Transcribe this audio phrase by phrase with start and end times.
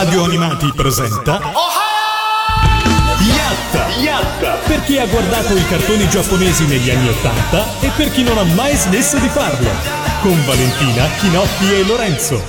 [0.00, 1.40] Radio Animati presenta
[3.20, 3.88] Yatta!
[3.96, 4.52] Yatta!
[4.64, 8.44] Per chi ha guardato i cartoni giapponesi negli anni Ottanta e per chi non ha
[8.44, 9.68] mai smesso di farlo.
[10.22, 12.40] Con Valentina, Chinotti e Lorenzo.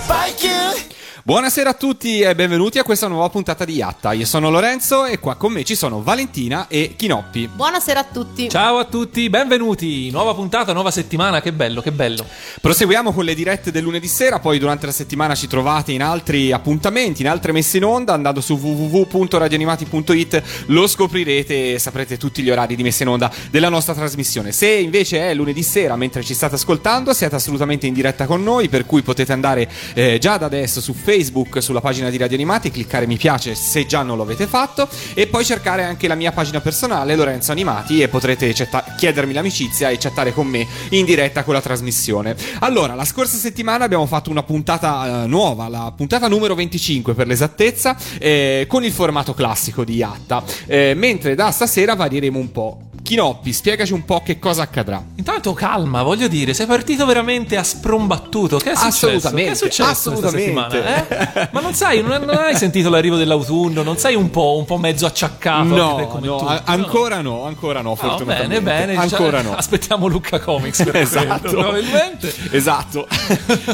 [1.29, 4.13] Buonasera a tutti e benvenuti a questa nuova puntata di Yatta.
[4.13, 7.51] Io sono Lorenzo e qua con me ci sono Valentina e Chinoppi.
[7.53, 8.49] Buonasera a tutti.
[8.49, 10.09] Ciao a tutti, benvenuti.
[10.09, 12.25] Nuova puntata, nuova settimana, che bello, che bello.
[12.59, 16.51] Proseguiamo con le dirette del lunedì sera, poi durante la settimana ci trovate in altri
[16.51, 22.49] appuntamenti, in altre messe in onda, andando su www.radioanimati.it lo scoprirete e saprete tutti gli
[22.49, 24.51] orari di messa in onda della nostra trasmissione.
[24.51, 28.67] Se invece è lunedì sera mentre ci state ascoltando, siete assolutamente in diretta con noi,
[28.67, 32.37] per cui potete andare eh, già da adesso su Facebook Facebook sulla pagina di Radio
[32.37, 36.15] Animati, cliccare mi piace se già non lo avete fatto e poi cercare anche la
[36.15, 41.03] mia pagina personale Lorenzo Animati e potrete cetta- chiedermi l'amicizia e chattare con me in
[41.03, 42.37] diretta con la trasmissione.
[42.59, 47.27] Allora, la scorsa settimana abbiamo fatto una puntata uh, nuova, la puntata numero 25 per
[47.27, 52.88] l'esattezza, eh, con il formato classico di Yatta, eh, mentre da stasera varieremo un po'.
[53.01, 55.03] Chinoppi, spiegaci un po' che cosa accadrà.
[55.15, 58.57] Intanto calma, voglio dire, sei partito veramente a sprombattuto.
[58.57, 59.07] Che è successo?
[59.07, 59.43] Assolutamente.
[59.45, 61.07] Che è successo assolutamente.
[61.07, 61.49] Eh?
[61.51, 63.81] Ma non sai, non, non, hai sentito l'arrivo dell'autunno?
[63.81, 65.63] Non sei un po', un po mezzo acciaccato?
[65.63, 67.45] No, no a- ancora no.
[67.45, 68.55] ancora no, fortunatamente.
[68.55, 68.99] No, bene, bene.
[68.99, 69.55] Ancora no.
[69.55, 71.49] Aspettiamo Luca Comics per esatto.
[71.49, 72.33] probabilmente.
[72.51, 73.07] Esatto.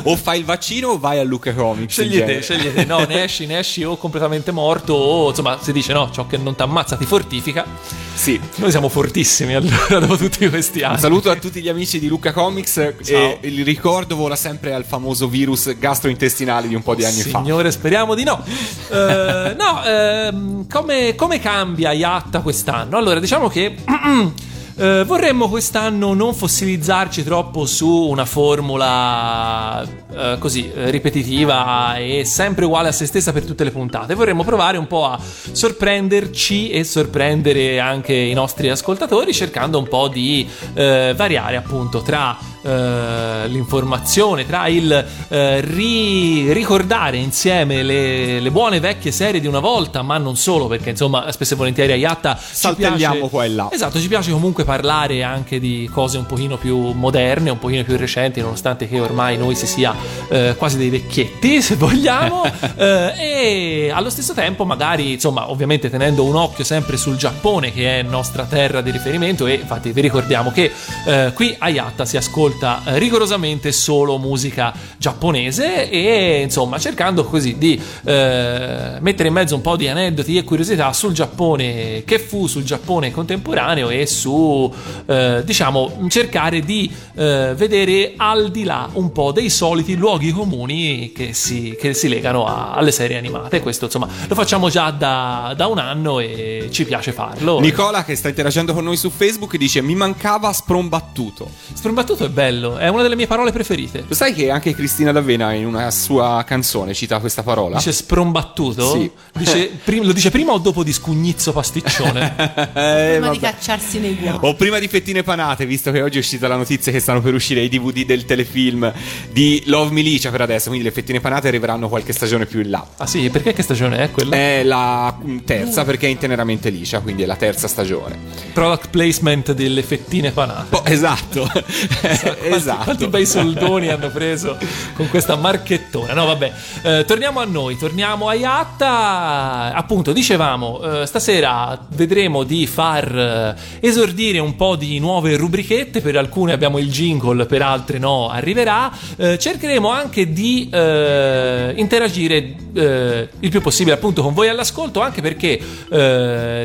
[0.03, 1.93] o fai il vaccino o vai a Luca Comics.
[1.93, 2.85] Scegli te, scegli te.
[2.85, 6.37] No, ne esci, ne esci o completamente morto o insomma si dice no, ciò che
[6.37, 7.65] non ti ammazza ti fortifica.
[8.13, 8.39] Sì.
[8.55, 10.95] Noi siamo fortissimi allora dopo tutti questi anni.
[10.95, 13.38] Un saluto a tutti gli amici di Luca Comics Ciao.
[13.39, 17.30] e il ricordo vola sempre al famoso virus gastrointestinale di un po' di anni Signore,
[17.31, 17.41] fa.
[17.41, 18.43] Signore, speriamo di no.
[18.89, 18.95] uh,
[19.55, 22.97] no, uh, come, come cambia Yatta quest'anno?
[22.97, 23.75] Allora, diciamo che
[24.77, 32.65] Uh, vorremmo quest'anno non fossilizzarci troppo su una formula uh, così uh, ripetitiva e sempre
[32.65, 34.15] uguale a se stessa per tutte le puntate.
[34.15, 40.09] Vorremmo provare un po' a sorprenderci e sorprendere anche i nostri ascoltatori cercando un po'
[40.09, 49.39] di variare appunto tra l'informazione, tra il ri- ricordare insieme le, le, buone vecchie serie
[49.39, 53.45] di una volta, ma non solo, perché insomma spesso e volentieri a Yatta saltelliamo qua
[53.45, 53.70] e là.
[53.71, 57.98] Esatto, ci piace comunque parlare anche di cose un pochino più moderne, un pochino più
[57.98, 59.95] recenti, nonostante che ormai noi si sia
[60.30, 62.43] eh, quasi dei vecchietti, se vogliamo,
[62.76, 67.99] eh, e allo stesso tempo magari, insomma, ovviamente tenendo un occhio sempre sul Giappone, che
[67.99, 70.71] è nostra terra di riferimento, e infatti vi ricordiamo che
[71.05, 77.58] eh, qui a Yatta si ascolta eh, rigorosamente solo musica giapponese e insomma cercando così
[77.58, 82.48] di eh, mettere in mezzo un po' di aneddoti e curiosità sul Giappone che fu,
[82.48, 84.73] sul Giappone contemporaneo e su
[85.05, 91.11] eh, diciamo cercare di eh, vedere al di là un po' dei soliti luoghi comuni
[91.14, 93.61] che si, che si legano a, alle serie animate.
[93.61, 97.60] Questo insomma lo facciamo già da, da, un anno e ci piace farlo.
[97.60, 101.49] Nicola che sta interagendo con noi su Facebook dice mi mancava sprombattuto.
[101.73, 105.54] Sprombattuto è bello è una delle mie parole preferite lo sai che anche Cristina D'Avena
[105.54, 109.11] in una sua canzone cita questa parola dice sprombattuto sì.
[109.33, 112.36] dice, prim- lo dice prima o dopo di scugnizzo pasticcione
[112.73, 116.20] eh, prima di cacciarsi nei guai o prima di fettine panate, visto che oggi è
[116.20, 118.92] uscita la notizia che stanno per uscire i DVD del telefilm
[119.32, 122.86] di Love Milicia per adesso, quindi le fettine panate arriveranno qualche stagione più in là.
[122.98, 124.36] Ah sì, perché che stagione è quella?
[124.36, 125.86] È la terza uh.
[125.86, 128.18] perché è inteneramente liscia, quindi è la terza stagione.
[128.54, 130.75] Product placement delle fettine panate.
[130.75, 131.50] Oh, esatto.
[132.33, 132.83] quanti, esatto.
[132.83, 134.57] Quanti bei soldoni hanno preso
[134.95, 136.13] con questa marchettona.
[136.13, 136.51] No, vabbè.
[136.83, 139.74] Eh, torniamo a noi, torniamo a Yatta.
[139.74, 146.18] Appunto, dicevamo, eh, stasera vedremo di far eh, esordire un po' di nuove rubrichette, per
[146.18, 148.91] alcune abbiamo il jingle, per altre no, arriverà.
[149.18, 155.21] Eh, cercheremo anche di eh, interagire eh, il più possibile appunto con voi all'ascolto, anche
[155.21, 155.59] perché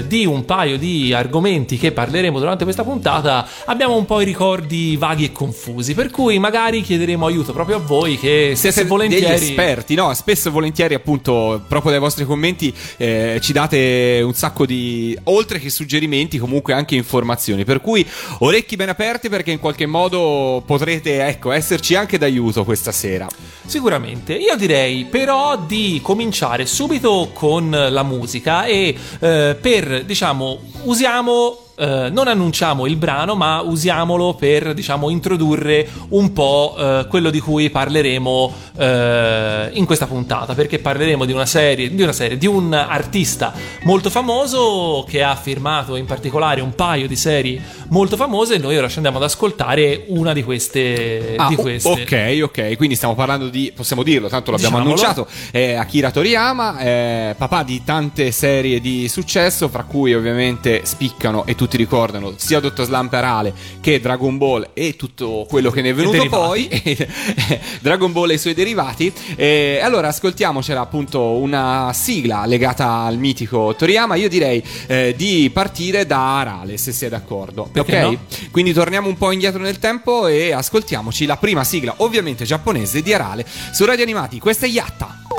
[0.06, 4.97] di un paio di argomenti che parleremo durante questa puntata abbiamo un po' i ricordi
[4.97, 5.50] vaghi e confusi,
[5.94, 10.12] per cui magari chiederemo aiuto proprio a voi che siete, siete volentieri degli esperti, no?
[10.15, 15.58] Spesso e volentieri appunto proprio dai vostri commenti eh, ci date un sacco di oltre
[15.58, 18.06] che suggerimenti comunque anche informazioni, per cui
[18.38, 23.29] orecchi ben aperti perché in qualche modo potrete ecco esserci anche d'aiuto questa sera.
[23.67, 31.69] Sicuramente, io direi però di cominciare subito con la musica e eh, per diciamo usiamo
[31.81, 37.41] eh, non annunciamo il brano, ma usiamolo per, diciamo, introdurre un po' eh, quello di
[37.41, 42.47] cui parleremo eh, in questa puntata, perché parleremo di una serie, di una serie, di
[42.47, 43.55] un artista
[43.85, 48.76] molto famoso che ha firmato in particolare un paio di serie molto famose e noi
[48.76, 51.35] ora ci andiamo ad ascoltare una di queste.
[51.38, 51.88] Ah, di queste.
[51.88, 55.00] ok, ok, quindi stiamo parlando di, possiamo dirlo, tanto l'abbiamo Diciamolo.
[55.00, 61.69] annunciato, Akira Toriyama, papà di tante serie di successo, fra cui ovviamente spiccano e tutti
[61.76, 66.28] ricordano sia Dottor Slump Arale che Dragon Ball e tutto quello che ne è venuto
[66.28, 66.69] poi,
[67.81, 69.12] Dragon Ball e i suoi derivati.
[69.37, 76.06] E allora ascoltiamocela appunto una sigla legata al mitico Toriyama, io direi eh, di partire
[76.06, 77.69] da Arale, se sei d'accordo.
[77.70, 78.11] Perché ok?
[78.11, 78.19] no?
[78.50, 83.12] Quindi torniamo un po' indietro nel tempo e ascoltiamoci la prima sigla, ovviamente giapponese, di
[83.12, 84.38] Arale su Radio Animati.
[84.38, 85.30] Questa è Yatta.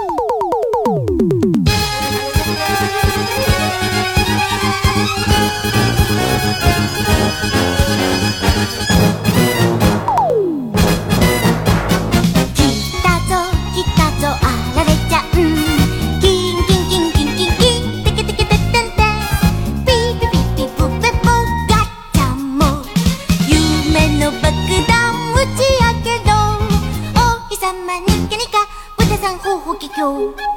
[30.01, 30.50] 秋。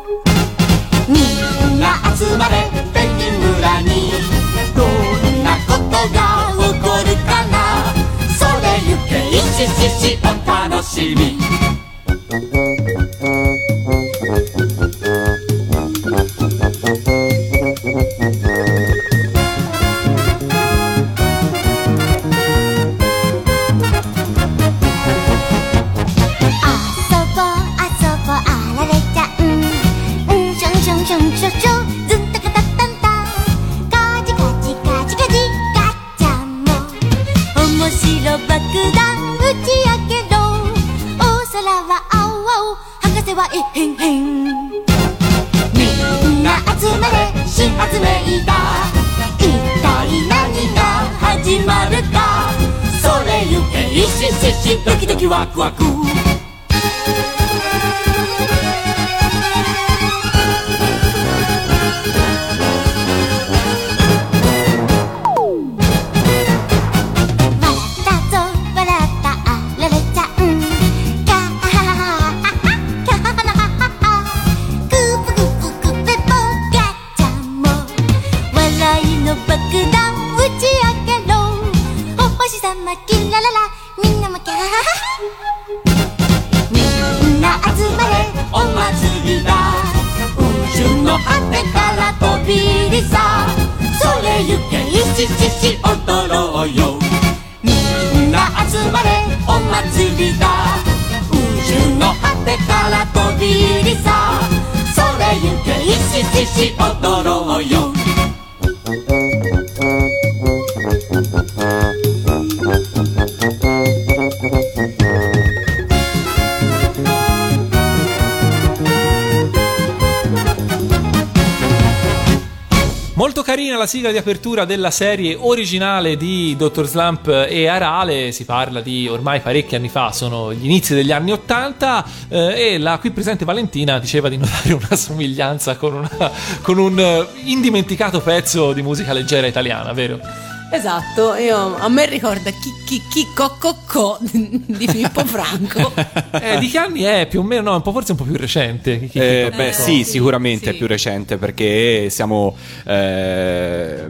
[124.05, 126.85] Sigla di apertura della serie originale di Dr.
[126.87, 131.33] Slump e Arale, si parla di ormai parecchi anni fa, sono gli inizi degli anni
[131.33, 136.31] Ottanta eh, e la qui presente Valentina diceva di notare una somiglianza con, una-
[136.61, 140.44] con un eh, indimenticato pezzo di musica leggera italiana, vero?
[140.75, 145.93] Esatto, io, a me ricorda chi chi chi co co co di Filippo Franco.
[146.41, 147.27] Eh, di che anni è?
[147.29, 148.99] Più o meno, no, un po', forse un po' più recente.
[148.99, 150.75] Chi- chi- Eh, chi- beh, Eh, sì, sì, sicuramente sì.
[150.75, 152.57] è più recente perché siamo.
[152.87, 154.05] eh,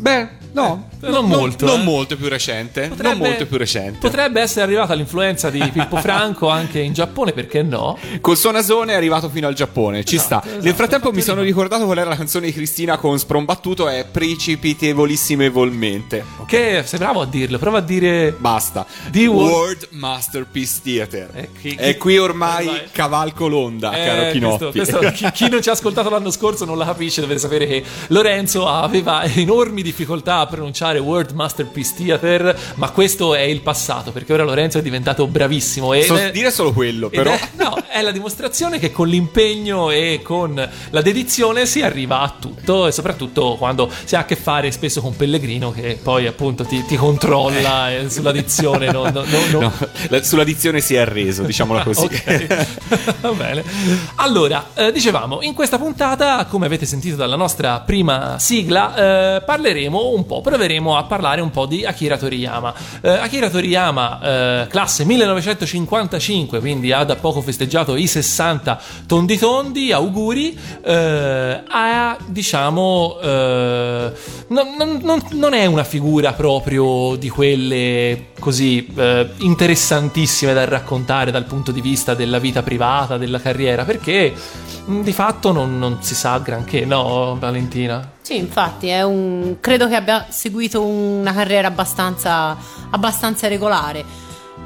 [0.00, 0.28] beh,
[1.00, 1.84] no, Eh, non molto, Non eh.
[1.84, 2.88] molto più recente.
[2.88, 3.98] Potrebbe- non molto più recente.
[3.98, 7.96] Potrebbe essere arrivata l'influenza di Pippo Franco anche in Giappone, perché no?
[8.20, 10.48] Col suo nasone è arrivato fino al Giappone, ci Esatto, sta.
[10.48, 14.04] esatto, Nel frattempo mi sono ricordato qual era la canzone di Cristina con Sprombattuto, è
[14.10, 16.24] Precipitevolissimamente.
[16.46, 18.34] Che sei bravo a dirlo, prova a dire.
[18.38, 18.86] Basta.
[19.10, 21.30] Di World- World Masterpiece Theater.
[21.34, 22.80] Eh, chi- e chi- qui ormai Vai.
[22.90, 24.70] cavalco l'onda, Eh, caro Chinotti.
[24.70, 27.66] questo- questo- chi, chi non ci ha ascoltato l'anno scorso non la capisce, deve sapere
[27.66, 34.10] che Lorenzo aveva enormi difficoltà a pronunciare World Masterpiece Theater, ma questo è il passato,
[34.12, 35.92] perché ora Lorenzo è diventato bravissimo.
[35.92, 37.32] E So dire solo quello, però.
[37.32, 42.34] È, no, è la dimostrazione che con l'impegno e con la dedizione si arriva a
[42.40, 46.64] tutto e soprattutto quando si ha a che fare spesso con Pellegrino che poi appunto
[46.64, 48.90] ti, ti controlla eh, sulla dizione.
[48.90, 49.72] no- no- no- no- No,
[50.08, 52.04] la- sulla dizione si è arreso, diciamola così.
[52.04, 52.66] Ok,
[53.20, 53.64] va bene.
[54.16, 60.10] Allora, eh, dicevamo, in questa puntata, come avete sentito dalla nostra prima sigla, eh, parleremo
[60.10, 62.72] un po', proveremo staremo a parlare un po' di Akira Toriyama.
[63.00, 64.20] Eh, Akira Toriyama,
[64.62, 72.16] eh, classe 1955, quindi ha da poco festeggiato i 60 tondi tondi, auguri, eh, ha
[72.26, 74.12] diciamo, eh,
[74.48, 81.44] non, non- non- è una figura proprio di quelle così eh, interessantissime da raccontare dal
[81.44, 84.32] punto di vista della vita privata, della carriera, perché
[84.86, 88.12] di fatto non, non si sa granché, no Valentina?
[88.28, 89.56] Sì, infatti, un...
[89.58, 92.54] credo che abbia seguito una carriera abbastanza,
[92.90, 94.04] abbastanza regolare.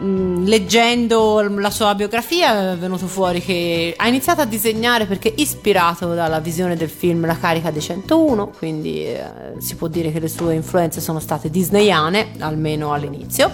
[0.02, 6.12] Mm, Leggendo la sua biografia è venuto fuori che ha iniziato a disegnare perché ispirato
[6.12, 9.23] dalla visione del film La carica dei 101, quindi eh,
[9.59, 13.49] si può dire che le sue influenze sono state disneyane, almeno all'inizio.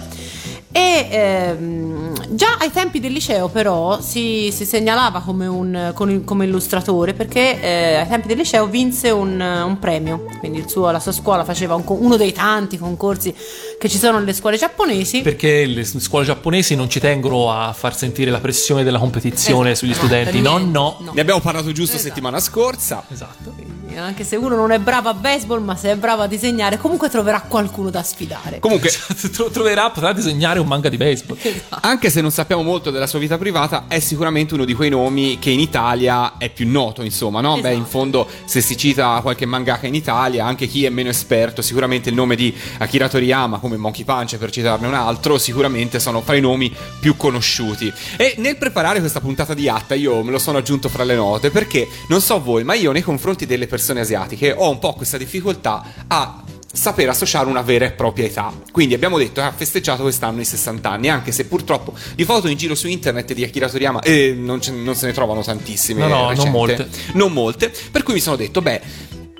[0.71, 6.45] E ehm, già ai tempi del liceo però si, si segnalava come, un, con- come
[6.45, 10.99] illustratore perché eh, ai tempi del liceo vinse un, un premio, quindi il suo- la
[10.99, 13.33] sua scuola faceva un uno dei tanti concorsi
[13.79, 15.21] che ci sono nelle scuole giapponesi.
[15.21, 19.85] Perché le scuole giapponesi non ci tengono a far sentire la pressione della competizione Esatto,
[19.87, 20.39] sugli studenti.
[20.39, 20.97] No, niente, no.
[20.99, 21.11] no.
[21.13, 22.09] Ne abbiamo parlato giusto Esatto.
[22.09, 23.03] settimana scorsa.
[23.09, 23.78] Esatto.
[23.89, 26.77] Quindi, Anche se uno non è bravo a baseball, ma se è bravo a disegnare,
[26.77, 28.59] comunque troverà qualcuno da sfidare.
[28.59, 28.89] Comunque,
[29.33, 31.37] Tro- Troverà, potrà disegnare un manga di baseball.
[31.81, 35.39] anche se non sappiamo molto della sua vita privata, è sicuramente uno di quei nomi
[35.39, 37.55] che in Italia è più noto, insomma, no?
[37.59, 37.89] Beh, in Esatto.
[37.89, 42.15] fondo, se si cita qualche mangaka in Italia, anche chi è meno esperto, sicuramente il
[42.15, 46.41] nome di Akira Toriyama, come Monkey Punch, per citarne un altro, sicuramente sono fra i
[46.41, 47.91] nomi più conosciuti.
[48.17, 51.49] E nel preparare questa puntata di Atta, io me lo sono aggiunto fra le note,
[51.49, 55.17] perché non so voi, ma io nei confronti delle persone asiatiche ho un po' questa
[55.17, 58.53] difficoltà a saper associare una vera e propria età.
[58.71, 62.47] Quindi abbiamo detto che ha festeggiato quest'anno i 60 anni, anche se purtroppo di foto
[62.47, 66.01] in giro su internet di Akira Toriyama eh, non, ce- non se ne trovano tantissime.
[66.01, 66.87] No, no, non molte.
[67.13, 67.71] Non molte.
[67.91, 68.81] Per cui mi sono detto, beh,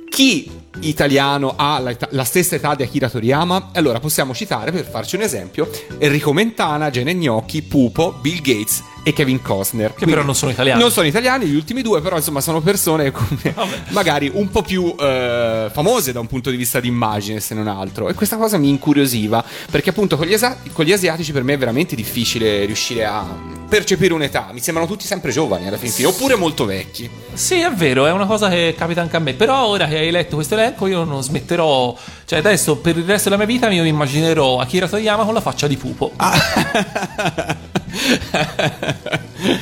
[0.10, 3.70] chi italiano ha la, la stessa età di Akira Toriyama?
[3.74, 5.70] Allora possiamo citare, per farci un esempio,
[6.00, 9.94] Enrico Mentana, Gene Gnocchi, Pupo, Bill Gates e Kevin Costner.
[9.94, 10.80] Che però non sono italiani.
[10.80, 13.54] Non sono italiani, gli ultimi due, però insomma sono persone come
[13.90, 17.68] magari un po' più eh, famose da un punto di vista di immagine, se non
[17.68, 18.10] altro.
[18.10, 21.54] E questa cosa mi incuriosiva, perché appunto con gli, asa- con gli asiatici per me
[21.54, 23.26] è veramente difficile riuscire a
[23.68, 24.50] percepire un'età.
[24.52, 27.10] Mi sembrano tutti sempre giovani alla fin fine, oppure molto vecchi.
[27.34, 29.34] Sì, è vero, è una cosa che capita anche a me.
[29.34, 31.96] Però ora che hai letto questo elenco, io non smetterò.
[32.26, 35.42] Cioè, adesso per il resto della mia vita io mi immaginerò Akira Toriyama con la
[35.42, 36.12] faccia di pupo.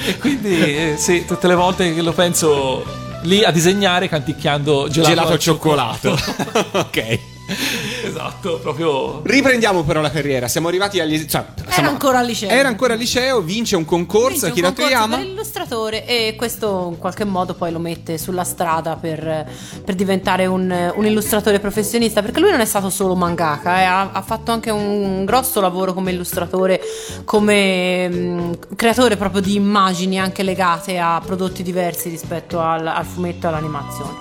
[0.05, 2.85] e quindi, eh, sì, tutte le volte che lo penso
[3.23, 6.17] lì a disegnare canticchiando gelato, Gelato al al cioccolato.
[6.73, 7.19] ok.
[8.07, 9.21] Esatto, proprio.
[9.23, 11.25] Riprendiamo però la carriera, siamo arrivati agli...
[11.25, 12.49] Cioè, siamo- ancora al liceo.
[12.49, 15.17] Era ancora al liceo, vince un concorso, Vince un Akira concorso Toriyama.
[15.17, 19.49] per illustratore e questo in qualche modo poi lo mette sulla strada per,
[19.83, 24.11] per diventare un, un illustratore professionista perché lui non è stato solo mangaka eh, ha,
[24.11, 26.81] ha fatto anche un grosso lavoro come illustratore
[27.25, 33.45] come mh, creatore proprio di immagini anche legate a prodotti diversi rispetto al, al fumetto
[33.45, 34.15] e all'animazione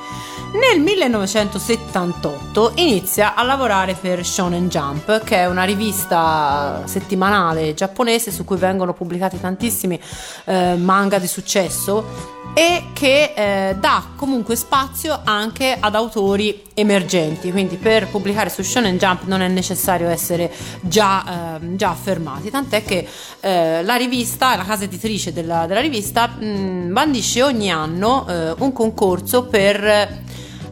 [0.53, 8.45] nel 1978 inizia a lavorare per Shonen Jump, che è una rivista settimanale giapponese su
[8.45, 9.99] cui vengono pubblicati tantissimi
[10.45, 17.77] eh, manga di successo e che eh, dà comunque spazio anche ad autori emergenti, quindi
[17.77, 23.07] per pubblicare su Shonen Jump non è necessario essere già, ehm, già affermati, tant'è che
[23.41, 28.73] eh, la rivista, la casa editrice della, della rivista, mh, bandisce ogni anno eh, un
[28.73, 30.23] concorso per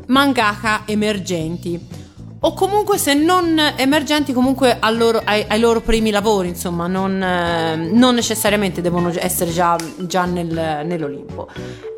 [0.06, 2.02] mangaka emergenti
[2.46, 7.74] o comunque se non emergenti comunque loro- ai, ai loro primi lavori insomma non, eh,
[7.76, 11.48] non necessariamente devono essere già, già nel- nell'Olimpo.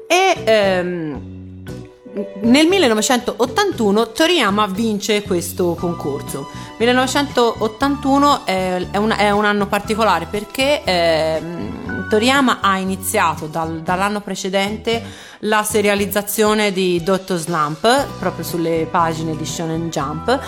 [0.07, 1.36] E ehm,
[2.43, 6.49] nel 1981 Toriyama vince questo concorso.
[6.79, 14.23] 1981 è, è un, è un anno particolare perché ehm, Toriyama ha iniziato dal- dall'anno
[14.23, 15.03] precedente
[15.41, 20.41] la serializzazione di Dotto Slump proprio sulle pagine di Shonen Jump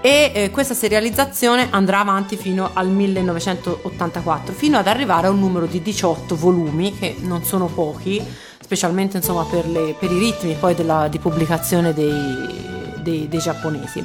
[0.00, 5.66] e eh, questa serializzazione andrà avanti fino al 1984 fino ad arrivare a un numero
[5.66, 10.74] di 18 volumi che non sono pochi specialmente insomma per, le- per i ritmi poi
[10.74, 14.04] della- di pubblicazione dei- dei- dei giapponesi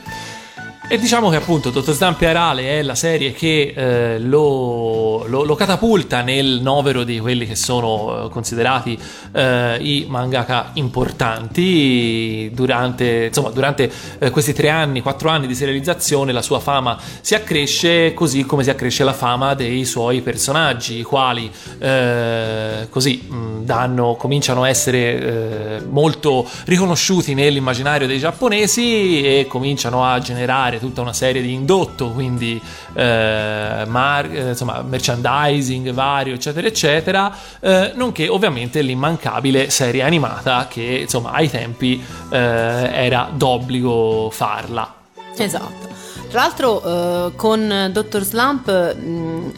[0.91, 5.55] E diciamo che appunto Dottor Stampe Arale è la serie che eh, lo, lo- lo
[5.55, 8.99] catapulta nel novero di quelli che sono eh, considerati
[9.31, 12.51] eh, i mangaka importanti.
[12.53, 17.35] Durante, insomma, durante eh, questi tre anni, quattro anni di serializzazione la sua fama si
[17.35, 23.29] accresce così come si accresce la fama dei suoi personaggi, i quali eh, così
[23.61, 31.01] danno, cominciano a essere eh, molto riconosciuti nell'immaginario dei giapponesi e cominciano a generare tutta
[31.01, 32.61] una serie di indotto, quindi
[32.93, 40.99] eh, mar- eh, insomma, merchandising vario, eccetera, eccetera, eh, nonché ovviamente l'immancabile serie animata che
[41.01, 44.93] insomma ai tempi eh, era d'obbligo farla.
[45.37, 45.89] Esatto.
[46.29, 48.21] Tra l'altro eh, con Dr.
[48.23, 49.51] Slump mh,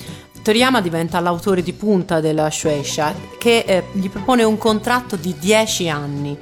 [0.43, 5.89] Toriyama diventa l'autore di punta della Shueisha che eh, gli propone un contratto di 10
[5.89, 6.37] anni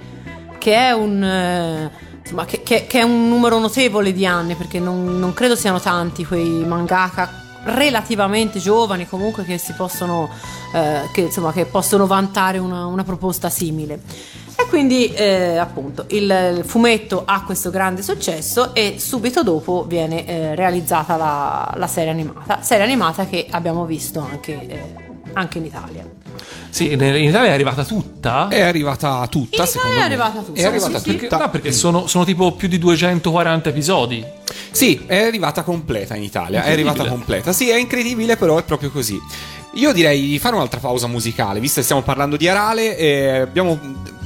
[0.57, 1.89] che è un...
[2.21, 5.79] insomma, che, che- che è un numero notevole di anni perché non, non credo siano
[5.79, 10.29] tanti quei mangaka relativamente giovani comunque che si possono
[10.73, 13.99] eh, che, insomma, che possono vantare una, una proposta simile.
[14.57, 20.25] E quindi eh, appunto il, il fumetto ha questo grande successo e subito dopo viene
[20.27, 22.61] eh, realizzata la, la serie animata.
[22.61, 24.93] Serie animata che abbiamo visto anche, eh,
[25.33, 26.05] anche in Italia
[26.69, 28.47] Sì, in Italia è arrivata tutta.
[28.47, 30.05] È arrivata tutta, In Italia secondo è me.
[30.05, 31.17] arrivata tutta, È arrivata sì, sì.
[31.17, 31.37] tutta.
[31.37, 34.25] No, perché sono, sono tipo più di 240 episodi.
[34.71, 36.63] Sì, è arrivata completa in Italia.
[36.63, 37.51] È arrivata completa.
[37.53, 39.19] Sì, è incredibile, però è proprio così.
[39.75, 42.97] Io direi di fare un'altra pausa musicale, visto che stiamo parlando di Arale.
[42.97, 43.79] eh, abbiamo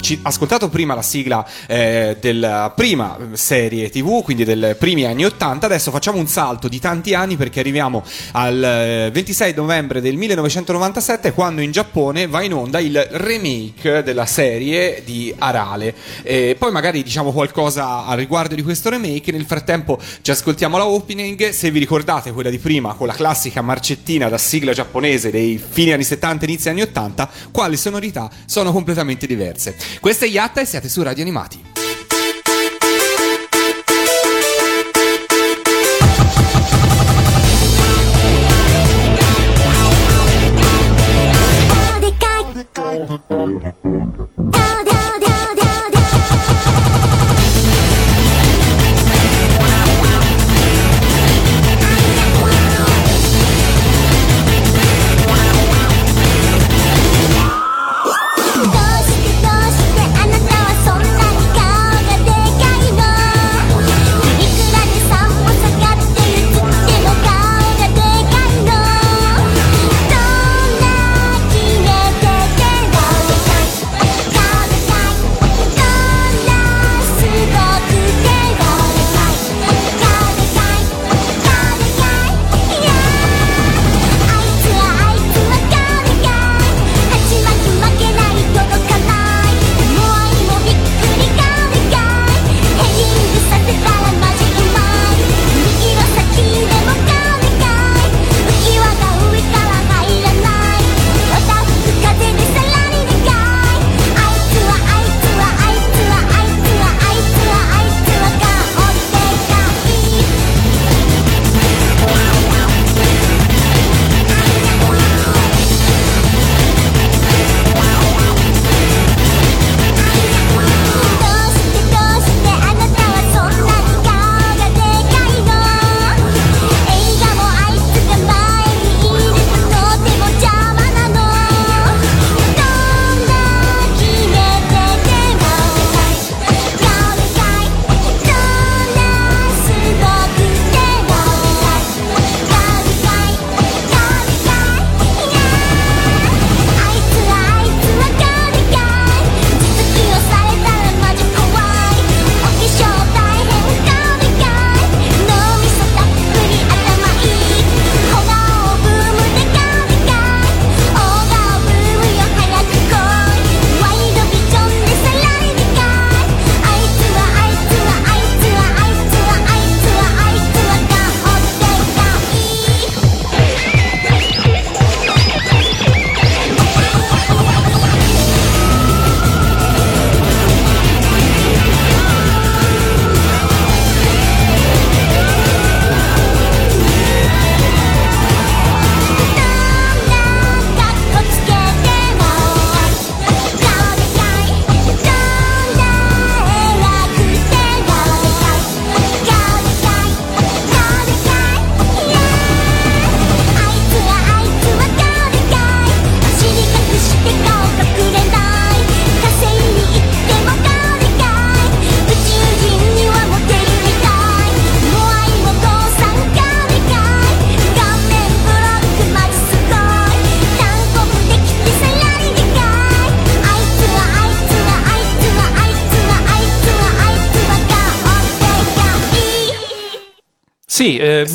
[0.05, 5.65] ci- ascoltato prima la sigla eh, della prima serie TV, quindi dei primi anni 80.
[5.65, 11.33] Adesso facciamo un salto di tanti anni perché arriviamo al eh, 26 novembre del 1997,
[11.33, 15.95] quando in Giappone va in onda il remake della serie di Arale.
[16.21, 19.31] E poi magari diciamo qualcosa a riguardo di questo remake.
[19.31, 21.49] Nel frattempo ci ascoltiamo la opening.
[21.49, 25.93] Se vi ricordate quella di prima, con la classica marcettina da sigla giapponese dei fine
[25.93, 29.75] anni 70, inizi anni 80, qua le sonorità sono completamente diverse.
[29.99, 31.73] Questa è Yatta e siete su Radio Animati.
[43.05, 44.84] 「ど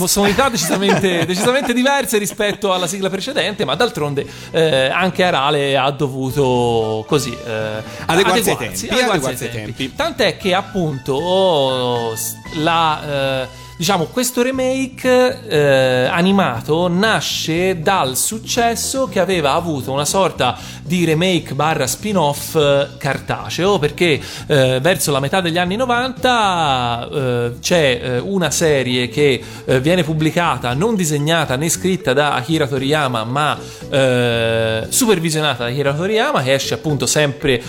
[0.06, 7.04] sonorità decisamente, decisamente diverse rispetto alla sigla precedente, ma d'altronde eh, anche Arale ha dovuto
[7.06, 9.94] così eh, Adeguarsi ai tempi, adeguarsi ai tempi.
[9.94, 12.14] Tant'è che appunto oh,
[12.56, 13.48] la, eh,
[13.80, 21.54] diciamo, questo remake eh, animato nasce dal successo che aveva avuto una sorta di remake
[21.54, 28.18] barra spin-off eh, cartaceo perché eh, verso la metà degli anni 90 eh, c'è eh,
[28.18, 33.58] una serie che eh, viene pubblicata non disegnata né scritta da Akira Toriyama ma
[34.90, 37.62] supervisionata da Akira Toriyama che esce appunto sempre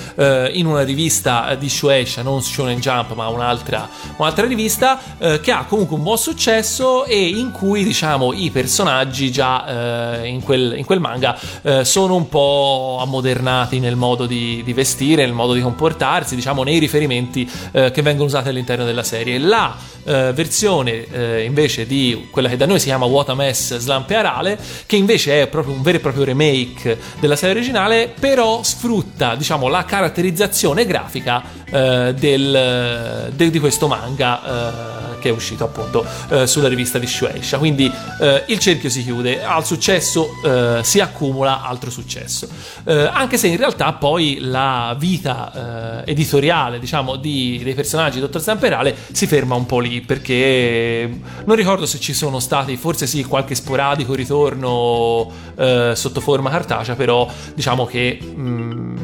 [0.51, 4.99] in una rivista di Shueisha non Shonen Jump ma un'altra, un'altra rivista
[5.41, 10.41] che ha comunque un buon successo e in cui diciamo i personaggi già eh, in,
[10.41, 15.33] quel, in quel manga eh, sono un po' ammodernati nel modo di, di vestire, nel
[15.33, 19.37] modo di comportarsi, diciamo nei riferimenti eh, che vengono usati all'interno della serie.
[19.37, 24.57] La eh, versione eh, invece di quella che da noi si chiama Watames Slampe Arale,
[24.85, 29.67] che invece è proprio un vero e proprio remake della serie originale, però sfrutta diciamo
[29.67, 35.90] la caratterizzazione grafica eh, del, de- di questo manga che è uscito appunto
[36.29, 37.57] eh, sulla rivista di Shueisha.
[37.57, 42.47] Quindi eh, il cerchio si chiude, al successo eh, si accumula altro successo.
[42.85, 48.21] Eh, anche se in realtà poi la vita eh, editoriale, diciamo, di- dei personaggi di
[48.21, 51.09] Dottor Zamperale si ferma un po' lì perché
[51.45, 55.49] non ricordo se ci sono stati, forse sì, qualche sporadico ritorno
[55.93, 59.00] sotto forma cartacea, però diciamo che mh,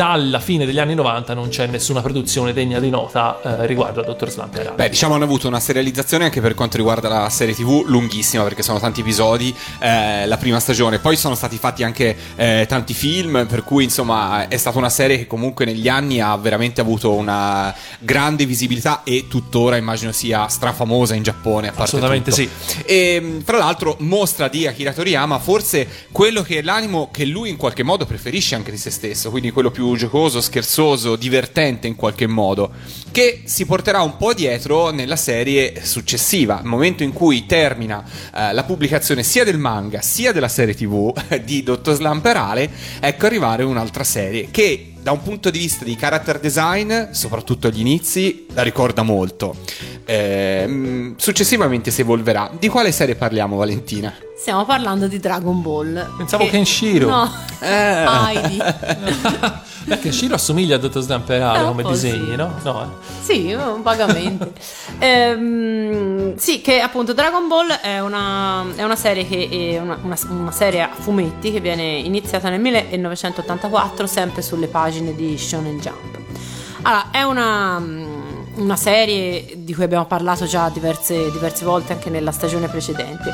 [0.00, 4.04] dalla fine degli anni 90 non c'è nessuna produzione degna di nota eh, riguardo a
[4.04, 7.82] Dottor Slump Beh, diciamo hanno avuto una serializzazione anche per quanto riguarda la serie TV
[7.84, 11.00] lunghissima perché sono tanti episodi eh, la prima stagione.
[11.00, 15.18] Poi sono stati fatti anche eh, tanti film, per cui insomma è stata una serie
[15.18, 21.14] che comunque negli anni ha veramente avuto una grande visibilità e tuttora immagino sia strafamosa
[21.14, 21.68] in Giappone.
[21.68, 22.42] A parte Assolutamente tutto.
[22.42, 22.82] sì.
[22.86, 27.50] E mh, fra l'altro mostra di Akira Toriyama forse quello che è l'animo che lui
[27.50, 31.96] in qualche modo preferisce anche di se stesso, quindi quello più giocoso, scherzoso, divertente in
[31.96, 32.70] qualche modo,
[33.10, 38.52] che si porterà un po' dietro nella serie successiva, il momento in cui termina eh,
[38.52, 41.12] la pubblicazione sia del manga sia della serie TV
[41.44, 46.38] di Dottor Slamperale, ecco arrivare un'altra serie che da un punto di vista di character
[46.40, 49.54] design, soprattutto agli inizi, la ricorda molto.
[50.04, 52.50] Ehm, successivamente si evolverà.
[52.58, 54.12] Di quale serie parliamo, Valentina?
[54.36, 56.16] Stiamo parlando di Dragon Ball.
[56.16, 57.08] Pensavo Kenshiro.
[57.08, 57.30] No.
[57.62, 58.06] Eh.
[58.06, 58.56] Heidi.
[59.84, 62.36] Perché Shiro assomiglia a Dottor Slamperale Eh, come disegni, sì.
[62.36, 62.54] no?
[62.62, 62.86] No, eh.
[63.22, 64.52] Sì, vagamente.
[65.02, 70.18] Ehm, sì, che appunto Dragon Ball è una, è una serie che è una, una-
[70.28, 76.18] una serie a fumetti che viene iniziata nel 1984 sempre sulle pagine di Shonen Jump.
[76.82, 77.76] Allora, è una,
[78.56, 83.32] una serie di cui abbiamo parlato già diverse, diverse volte anche nella stagione precedente.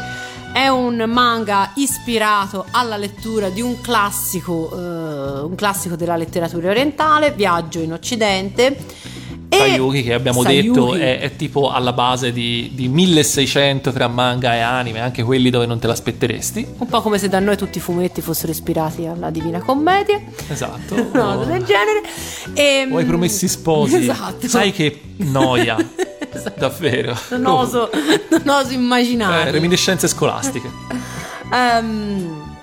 [0.52, 7.32] È un manga ispirato alla lettura di un classico, eh, un classico della letteratura orientale,
[7.32, 8.76] Viaggio in Occidente.
[9.48, 10.68] Sayuki che abbiamo Sayuki.
[10.68, 15.50] detto è, è tipo alla base di, di 1600 tra manga e anime, anche quelli
[15.50, 16.66] dove non te l'aspetteresti.
[16.78, 20.94] Un po' come se da noi tutti i fumetti fossero ispirati alla Divina Commedia, Esatto.
[21.12, 22.02] una cosa del genere.
[22.54, 23.96] E, O ai promessi sposi.
[23.96, 24.48] Esatto.
[24.48, 25.76] Sai che noia.
[26.36, 26.58] Esatto.
[26.60, 27.16] Davvero.
[27.30, 27.88] Non oso,
[28.28, 29.48] non oso immaginare.
[29.48, 30.68] Eh, reminiscenze scolastiche.
[31.50, 32.54] Ehm,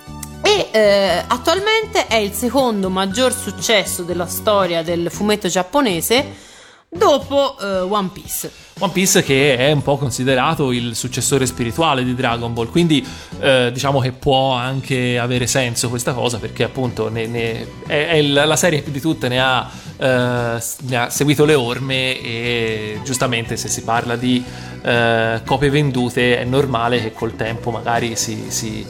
[0.44, 6.52] e eh, attualmente è il secondo maggior successo della storia del fumetto giapponese
[6.96, 8.52] dopo eh, One Piece.
[8.80, 13.06] One Piece che è un po' considerato il successore spirituale di Dragon Ball, quindi
[13.40, 18.22] eh, diciamo che può anche avere senso questa cosa perché appunto ne- ne- è, è
[18.22, 23.58] la serie più di tutte ne ha, eh, ne ha seguito le orme e giustamente
[23.58, 24.44] se si parla di
[24.82, 28.86] eh, copie vendute è normale che col tempo magari si, si,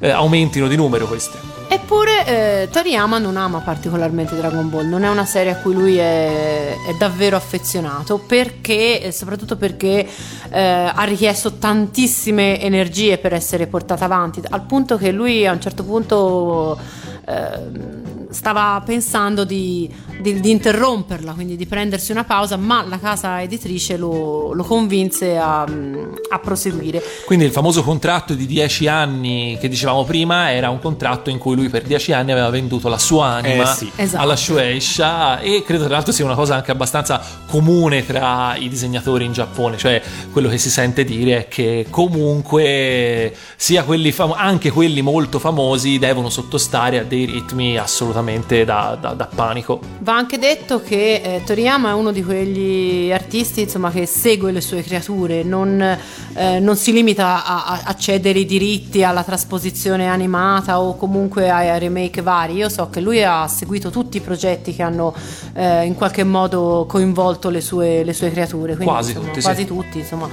[0.00, 1.57] eh, aumentino di numero queste.
[1.70, 2.26] Eppure
[2.62, 6.72] eh, Toriyama non ama particolarmente Dragon Ball, non è una serie a cui lui è,
[6.72, 10.06] è davvero affezionato perché, eh, soprattutto perché
[10.48, 15.60] eh, ha richiesto tantissime energie per essere portata avanti, al punto che lui a un
[15.60, 16.78] certo punto
[17.26, 23.42] eh, stava pensando di, di- di interromperla, quindi di prendersi una pausa, ma la casa
[23.42, 27.02] editrice lo, lo convinse a, a proseguire.
[27.26, 31.54] Quindi il famoso contratto di 10 anni che dicevamo prima era un contratto in cui
[31.54, 33.92] lui per 10 anni aveva venduto la sua anima Eh sì.
[33.94, 34.22] Esatto.
[34.22, 39.24] alla Shueisha e credo tra l'altro sia una cosa anche abbastanza comune tra i disegnatori
[39.24, 40.00] in Giappone, cioè
[40.32, 45.98] quello che si sente dire è che comunque sia quelli fam- anche quelli molto famosi
[45.98, 48.16] devono sottostare a dei dei ritmi assolutamente
[48.64, 49.80] da, da- da panico.
[50.00, 54.60] Va anche detto che eh, Toriyama è uno di quegli artisti insomma, che segue le
[54.60, 55.80] sue creature, non,
[56.34, 61.78] eh, non si limita a, a- cedere i diritti alla trasposizione animata o comunque ai
[61.78, 62.54] remake vari.
[62.54, 65.14] Io so che lui ha seguito tutti i progetti che hanno
[65.54, 68.74] eh, in qualche modo coinvolto le sue, le sue creature.
[68.74, 69.46] quindi, Quasi insomma, tutti, sì.
[69.46, 70.28] Quasi tutti, insomma.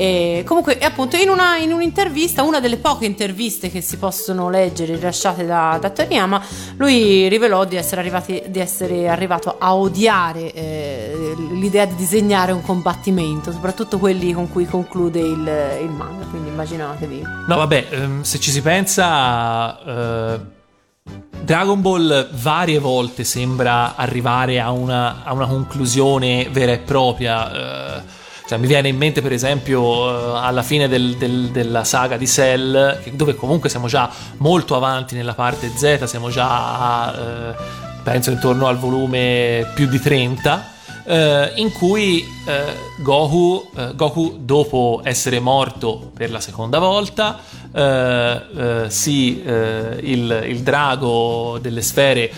[0.00, 4.94] E comunque, appunto, in, una- in un'intervista, una delle poche interviste che si possono leggere
[4.94, 6.40] rilasciate da, da Toriyama,
[6.76, 12.62] lui rivelò di essere, arrivati- di essere arrivato a odiare eh, l'idea di disegnare un
[12.62, 16.24] combattimento, soprattutto quelli con cui conclude il, il manga.
[16.26, 17.22] Quindi immaginatevi.
[17.48, 20.40] No, vabbè, ehm, se ci si pensa, eh,
[21.42, 27.96] Dragon Ball varie volte sembra arrivare a una, a una conclusione vera e propria.
[27.96, 28.17] eh,
[28.48, 32.26] cioè, mi viene in mente, per esempio, eh, alla fine del- del- della saga di
[32.26, 37.54] Cell, dove comunque siamo già molto avanti nella parte Z, siamo già eh,
[38.02, 45.00] penso intorno al volume più di 30 eh, in cui eh, Goku, eh, Goku, dopo
[45.04, 47.38] essere morto per la seconda volta,
[47.70, 52.30] eh, eh, il, il drago delle sfere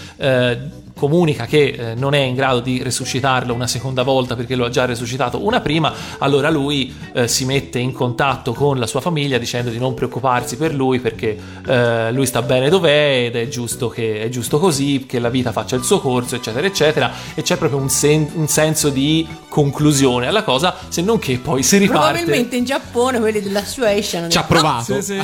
[1.00, 4.68] comunica che eh, non è in grado di resuscitarlo una seconda volta perché lo ha
[4.68, 9.38] già resuscitato una prima, allora lui eh, si mette in contatto con la sua famiglia
[9.38, 13.88] dicendo di non preoccuparsi per lui perché eh, lui sta bene dov'è ed è giusto,
[13.88, 17.56] che, è giusto così, che la vita faccia il suo corso, eccetera, eccetera, e c'è
[17.56, 22.18] proprio un, sen- un senso di conclusione alla cosa, se non che poi si riparte.
[22.18, 25.00] Probabilmente in Giappone quelli della Shueisha hanno Ci ha provato.
[25.00, 25.18] sì,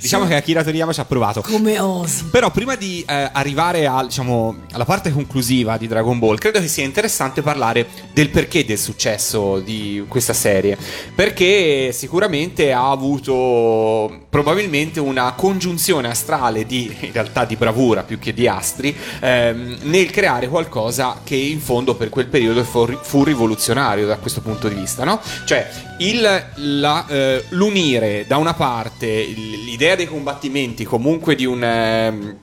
[0.00, 1.42] diciamo che Akira Toriyama ci ha provato.
[1.42, 2.24] come osi.
[2.24, 6.68] Però prima di eh, arrivare al, diciamo, alla parte conclusiva di Dragon Ball, credo che
[6.68, 10.76] sia interessante parlare del perché del successo di questa serie.
[11.14, 18.32] Perché sicuramente ha avuto probabilmente una congiunzione astrale di, in realtà di bravura più che
[18.32, 24.06] di astri, ehm, nel creare qualcosa che in fondo per quel periodo fu, fu rivoluzionario
[24.06, 25.20] da questo punto di vista, no?
[25.44, 25.68] Cioè
[25.98, 31.62] il- la, eh, l'unire da una parte l'idea dei combattimenti comunque di un...
[31.62, 32.36] ehm,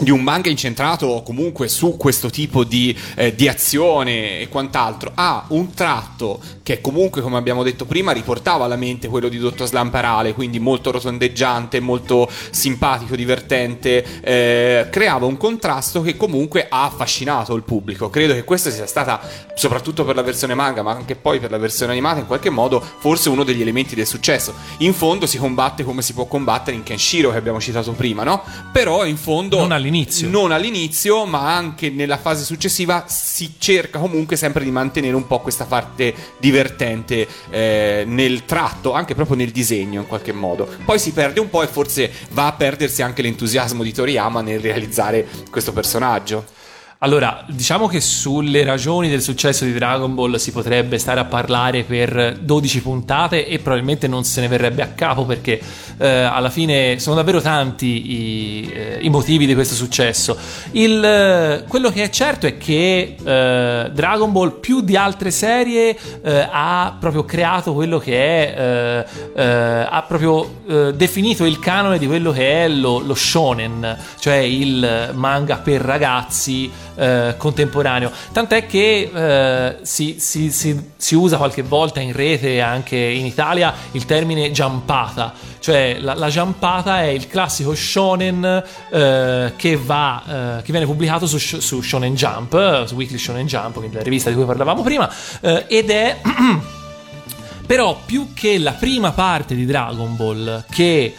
[0.00, 5.44] di un manga incentrato comunque su questo tipo di, eh, di azione e quant'altro ha
[5.48, 10.34] un tratto che comunque come abbiamo detto prima riportava alla mente quello di Dottor Slamparale
[10.34, 17.62] quindi molto rotondeggiante molto simpatico divertente eh, creava un contrasto che comunque ha affascinato il
[17.62, 19.20] pubblico credo che questa sia stata
[19.54, 22.80] soprattutto per la versione manga ma anche poi per la versione animata in qualche modo
[22.80, 26.82] forse uno degli elementi del successo in fondo si combatte come si può combattere in
[26.82, 28.42] Kenshiro che abbiamo citato prima no?
[28.72, 30.28] però in fondo Non all'inizio.
[30.28, 35.40] non all'inizio, ma anche nella fase successiva si cerca comunque sempre di mantenere un po'
[35.40, 40.68] questa parte divertente eh, nel tratto, anche proprio nel disegno in qualche modo.
[40.84, 44.60] Poi si perde un po' e forse va a perdersi anche l'entusiasmo di Toriyama nel
[44.60, 46.62] realizzare questo personaggio.
[47.04, 51.82] Allora, diciamo che sulle ragioni del successo di Dragon Ball si potrebbe stare a parlare
[51.82, 55.60] per 12 puntate e probabilmente non se ne verrebbe a capo perché
[55.98, 60.34] eh, alla fine sono davvero tanti i, eh, i motivi di questo successo.
[60.70, 65.94] Il, eh, quello che è certo è che eh, Dragon Ball più di altre serie
[66.22, 69.04] eh, ha proprio creato quello che è,
[69.36, 70.62] ha proprio
[70.94, 76.70] definito il canone di quello che è lo, lo shonen, cioè il manga per ragazzi
[76.96, 78.10] eh, contemporaneo.
[78.32, 83.74] Tant'è che eh, si, si- si- si usa qualche volta in rete anche in Italia
[83.92, 90.22] il termine giampata, cioè la, la giampata è il classico shonen eh, che, va,
[90.58, 94.30] eh, che viene pubblicato su, su Shonen Jump, su Weekly Shonen Jump, quindi la rivista
[94.30, 96.20] di cui parlavamo prima, eh, ed è
[97.66, 101.14] però più che la prima parte di Dragon Ball che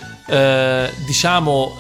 [1.06, 1.78] diciamo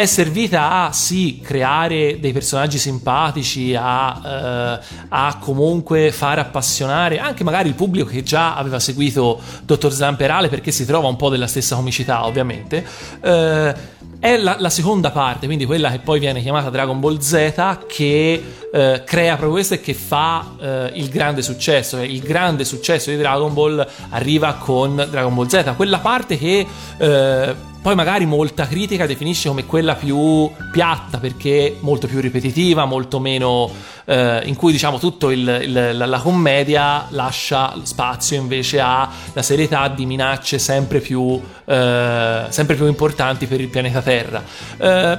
[0.00, 7.44] è servita a sì creare dei personaggi simpatici a, eh, a comunque far appassionare anche
[7.44, 11.46] magari il pubblico che già aveva seguito Dottor Zamperale perché si trova un po' della
[11.46, 12.82] stessa comicità ovviamente
[13.20, 17.78] eh, è la, la seconda parte, quindi quella che poi viene chiamata Dragon Ball Z,
[17.88, 22.02] che eh, crea proprio questo e che fa eh, il grande successo.
[22.02, 26.66] Il grande successo di Dragon Ball arriva con Dragon Ball Z, quella parte che
[26.98, 33.18] eh, poi magari molta critica definisce come quella più piatta perché molto più ripetitiva, molto
[33.18, 33.70] meno
[34.04, 39.88] eh, in cui diciamo tutto il- il- la, la commedia lascia spazio invece alla serietà
[39.88, 44.44] di minacce sempre più, eh, sempre più importanti per il pianeta Terra.
[44.76, 45.18] Eh,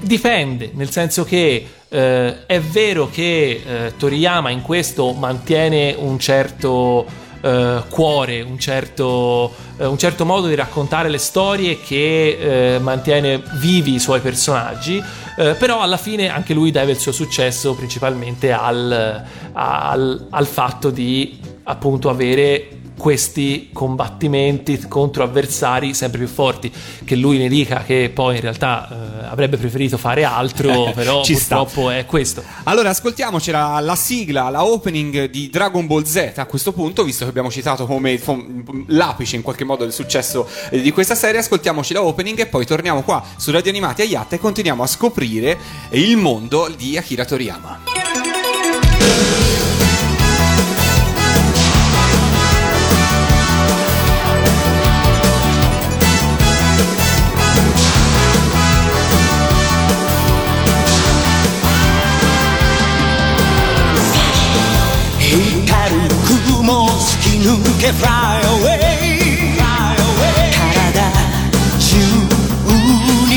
[0.00, 7.06] dipende, nel senso che eh, è vero che eh, Toriyama in questo mantiene un certo,
[7.44, 13.42] eh, cuore, un certo, eh, un certo modo di raccontare le storie che eh, mantiene
[13.56, 14.96] vivi i suoi personaggi,
[15.36, 20.88] eh, però alla fine anche lui deve il suo successo principalmente al, al, al fatto
[20.88, 26.72] di appunto avere questi combattimenti contro avversari sempre più forti
[27.04, 31.34] che lui ne dica che poi in realtà eh, avrebbe preferito fare altro però Ci
[31.34, 31.56] sta.
[31.56, 36.46] purtroppo è questo Allora, ascoltiamoci la, la sigla, la opening di Dragon Ball Z a
[36.46, 38.18] questo punto, visto che abbiamo citato come
[38.86, 42.64] l'apice in qualche modo del successo eh, di questa serie, ascoltiamoci la opening e poi
[42.64, 45.58] torniamo qua su Radio Animati a Yatta e continuiamo a scoprire
[45.90, 47.93] il mondo di Akira Toriyama.
[67.43, 68.79] 抜け Fly away
[70.73, 71.11] 体
[71.79, 71.97] 中
[73.27, 73.31] に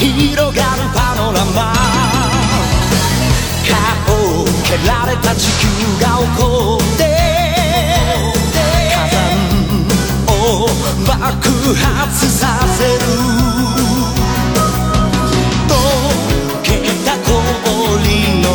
[0.00, 1.72] 広がるパノラマ
[3.66, 3.72] 顔
[4.42, 5.62] を蹴られた地球
[6.00, 6.42] が起こ
[6.80, 7.00] って
[8.90, 9.16] 火山
[10.28, 10.34] を
[11.06, 11.14] 爆
[11.74, 12.90] 発させる
[15.68, 15.72] 溶
[16.62, 16.68] け
[17.04, 17.30] た氷
[18.42, 18.46] の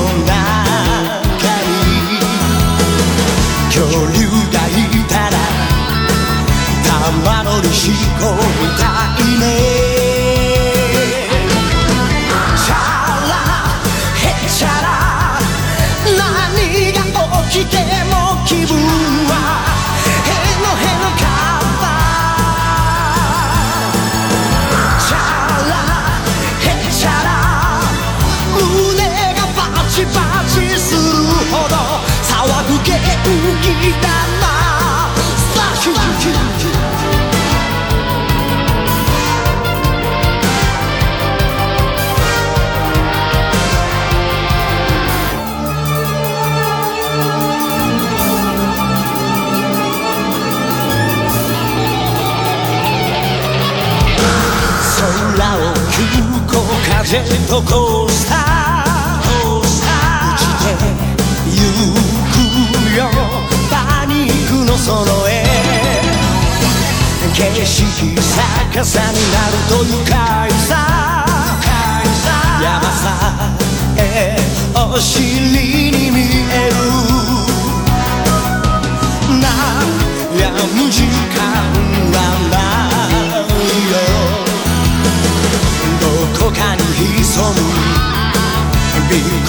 [7.74, 8.84] しこみた
[9.17, 9.43] いね
[12.56, 12.74] チャ
[13.28, 13.34] ラ
[14.15, 14.88] ヘチャラ
[16.17, 16.22] 何
[16.93, 16.98] が
[17.50, 17.74] 起きて
[18.06, 18.13] も
[18.45, 18.78] 気分
[19.28, 19.32] は
[20.26, 21.24] へのへのカ
[21.82, 21.84] バ
[25.00, 25.17] チャ
[25.69, 25.72] ラ
[26.60, 27.28] ヘチャラ
[28.54, 28.58] 胸
[29.34, 30.17] がバチバ
[30.48, 31.00] チする
[31.52, 31.74] ほど
[32.22, 32.30] 騒
[32.67, 32.89] ぐ元
[33.62, 33.65] 気
[34.02, 34.08] だ
[34.39, 34.45] な
[35.36, 35.60] スタ
[57.05, 59.21] 風とコースター
[59.61, 59.62] 打
[60.38, 60.73] ちて
[61.53, 61.61] ゆ
[62.33, 62.35] く
[62.97, 63.01] よ。
[63.71, 65.31] パニックのその絵
[67.35, 68.17] 景色
[68.73, 70.73] 逆さになると愉快さ。
[72.62, 73.07] 山さ
[73.99, 74.37] え
[74.75, 75.21] お尻
[75.90, 76.17] に見
[76.51, 76.75] える。
[80.33, 81.03] 悩む時
[81.37, 81.84] 間
[87.35, 87.73] sonum
[88.92, 89.43] Kalbim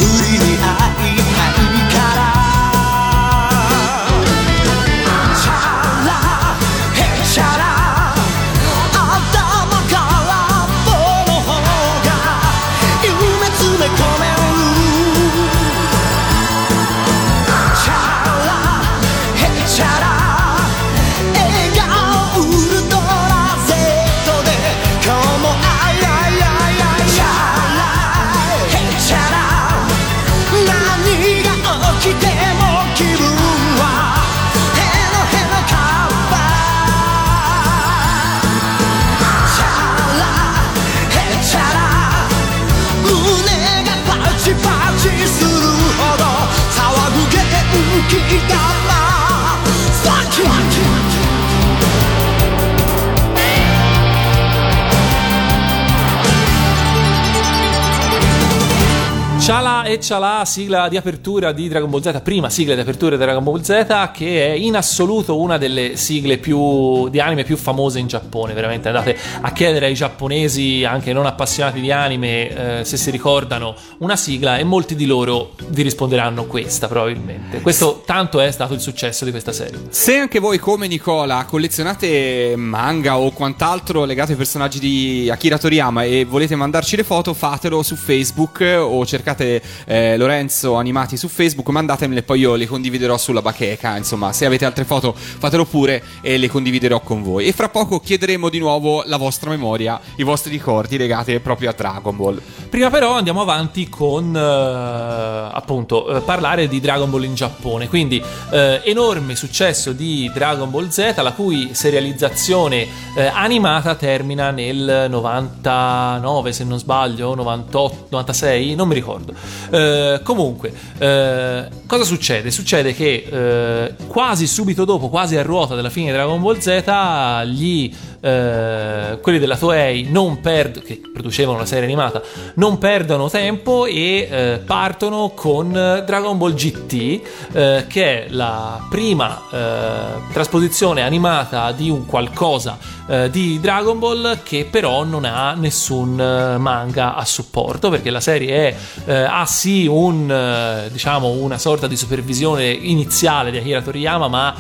[59.96, 63.42] E Ciala, sigla di apertura di Dragon Ball Z, prima sigla di apertura di Dragon
[63.42, 68.08] Ball Z, che è in assoluto una delle sigle più di anime più famose in
[68.08, 68.52] Giappone.
[68.52, 73.74] Veramente andate a chiedere ai giapponesi, anche non appassionati di anime, eh, se si ricordano
[74.00, 77.62] una sigla, e molti di loro vi risponderanno questa, probabilmente.
[77.62, 79.80] Questo tanto è stato il successo di questa serie.
[79.92, 86.04] Se anche voi, come Nicola, collezionate manga o quant'altro legato ai personaggi di Akira Toriyama
[86.04, 91.70] e volete mandarci le foto, fatelo su Facebook o cercate eh, Lorenzo Animati su Facebook,
[91.70, 93.98] mandatemele poi io le condividerò sulla bacheca.
[93.98, 97.46] Insomma, se avete altre foto, fatelo pure e le condividerò con voi.
[97.46, 101.74] E fra poco chiederemo di nuovo la vostra memoria, i vostri ricordi legati proprio a
[101.74, 102.42] Dragon Ball.
[102.70, 107.88] Prima però andiamo avanti con eh, appunto eh, parlare di Dragon Ball in Giappone.
[107.88, 108.22] Quindi
[108.52, 116.52] eh, enorme successo di Dragon Ball Z, la cui serializzazione eh, animata termina nel 99,
[116.52, 119.34] se non sbaglio, 98, 96, non mi ricordo.
[119.76, 122.50] Eh, comunque, eh, cosa succede?
[122.50, 127.46] Succede che eh, quasi subito dopo, quasi a ruota della fine di Dragon Ball Z,
[127.48, 127.94] gli
[128.26, 132.24] eh, quelli della Toei non perdono, che producevano la serie animata,
[132.56, 137.22] non perdono tempo e eh, partono con Dragon Ball GT,
[137.54, 144.40] eh, che è la prima eh, trasposizione animata di un qualcosa eh, di Dragon Ball
[144.42, 150.88] che però non ha nessun manga a supporto, perché la serie è, ha sì un,
[150.92, 154.56] diciamo, una sorta di supervisione iniziale di Akira Toriyama, ma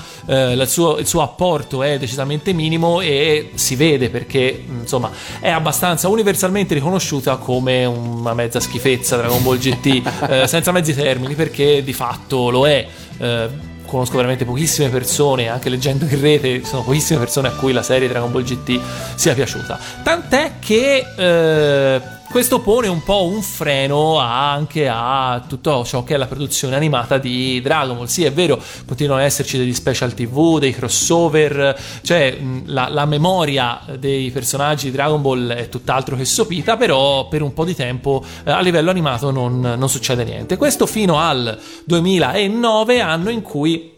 [0.68, 6.74] suo, il suo apporto è decisamente minimo e si vede perché insomma è abbastanza universalmente
[6.74, 12.50] riconosciuta come una mezza schifezza Dragon Ball GT eh, senza mezzi termini perché di fatto
[12.50, 12.88] lo è.
[13.18, 17.84] Eh, conosco veramente pochissime persone anche leggendo in rete sono pochissime persone a cui la
[17.84, 18.80] serie Dragon Ball GT
[19.16, 19.80] sia piaciuta.
[20.04, 22.02] Tant'è che eh,
[22.36, 27.18] questo pone un po' un freno anche a tutto ciò che è la produzione animata
[27.18, 28.08] di Dragon Ball.
[28.08, 33.80] Sì, è vero, continuano ad esserci degli special TV, dei crossover, cioè la, la memoria
[33.98, 38.22] dei personaggi di Dragon Ball è tutt'altro che sopita, però per un po' di tempo
[38.44, 40.58] eh, a livello animato non, non succede niente.
[40.58, 43.94] Questo fino al 2009, anno in cui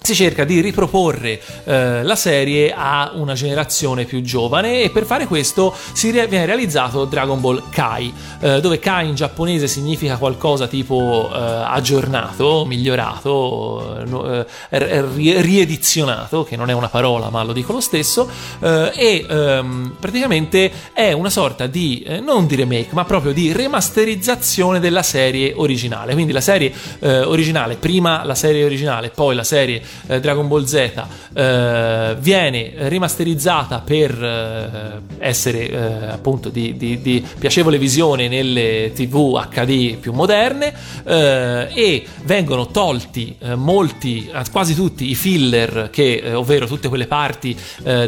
[0.00, 5.26] si cerca di riproporre eh, la serie a una generazione più giovane e per fare
[5.26, 10.66] questo si re- viene realizzato Dragon Ball Kai, eh, dove Kai in giapponese significa qualcosa
[10.66, 13.98] tipo eh, aggiornato, migliorato,
[14.30, 18.30] eh, eh, ri- riedizionato, che non è una parola ma lo dico lo stesso,
[18.60, 24.80] eh, e ehm, praticamente è una sorta di, non di remake, ma proprio di remasterizzazione
[24.80, 26.14] della serie originale.
[26.14, 31.06] Quindi la serie originale, prima la serie originale, poi la serie eh, Dragon Ball Z
[31.34, 35.76] eh, viene rimasterizzata per eh, essere eh,
[36.10, 40.72] appunto di, di- di piacevole visione nelle TV HD più moderne
[41.04, 47.56] eh, e vengono tolti molti, quasi tutti i filler che, ovvero tutte quelle parti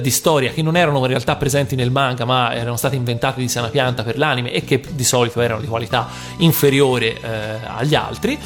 [0.01, 3.49] di storia che non erano in realtà presenti nel manga ma erano state inventate di
[3.49, 6.09] sana pianta per l'anime e che di solito erano di qualità
[6.39, 7.17] inferiore
[7.67, 8.39] agli altri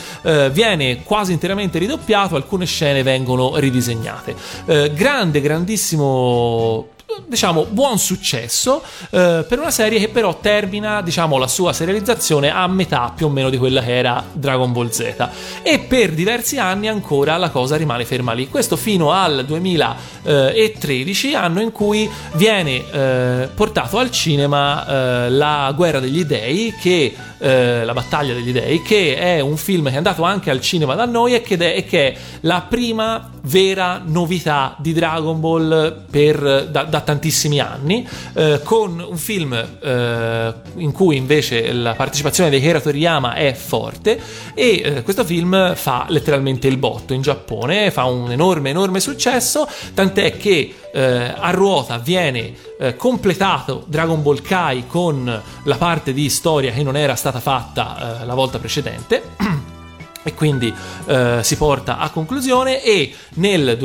[0.53, 3.24] viene quasi interamente ridoppiato alcune scene vengono
[3.57, 4.35] ridisegnate.
[4.67, 6.93] Eh, grande grandissimo
[7.27, 12.67] diciamo buon successo eh, per una serie che però termina diciamo la sua serializzazione a
[12.67, 15.29] metà più o meno di quella che era Dragon Ball Z.
[15.63, 18.49] E per diversi anni ancora la cosa rimane ferma lì.
[18.49, 24.87] Questo fino al 2013 anno in cui viene eh, portato al cinema
[25.27, 29.87] eh, la guerra degli dei che eh, la battaglia degli dei che è un film
[29.89, 33.31] che è andato anche al cinema da noi e che è, che è la prima
[33.43, 40.55] vera novità di Dragon Ball per, da, da tantissimi anni, eh, con un film eh,
[40.77, 44.19] in cui invece la partecipazione di Akira Toriyama è forte
[44.55, 49.69] e eh, questo film fa letteralmente il botto in Giappone, fa un enorme enorme successo,
[49.93, 56.29] tant'è che eh, a ruota viene eh, completato Dragon Ball Kai con la parte di
[56.31, 59.23] storia che non era stata fatta eh, la volta precedente.
[60.23, 60.73] e quindi
[61.07, 63.77] eh, si porta a conclusione e nel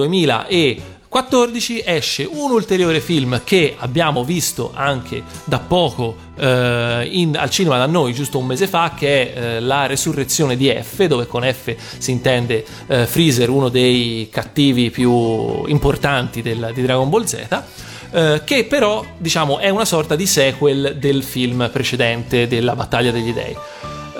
[1.09, 7.77] 2014 esce un ulteriore film che abbiamo visto anche da poco eh, in- al cinema
[7.79, 11.41] da noi giusto un mese fa che è eh, la resurrezione di F dove con
[11.51, 17.63] F si intende eh, Freezer uno dei cattivi più importanti del- di Dragon Ball Z
[18.11, 23.33] eh, che però diciamo è una sorta di sequel del film precedente della battaglia degli
[23.33, 23.55] dei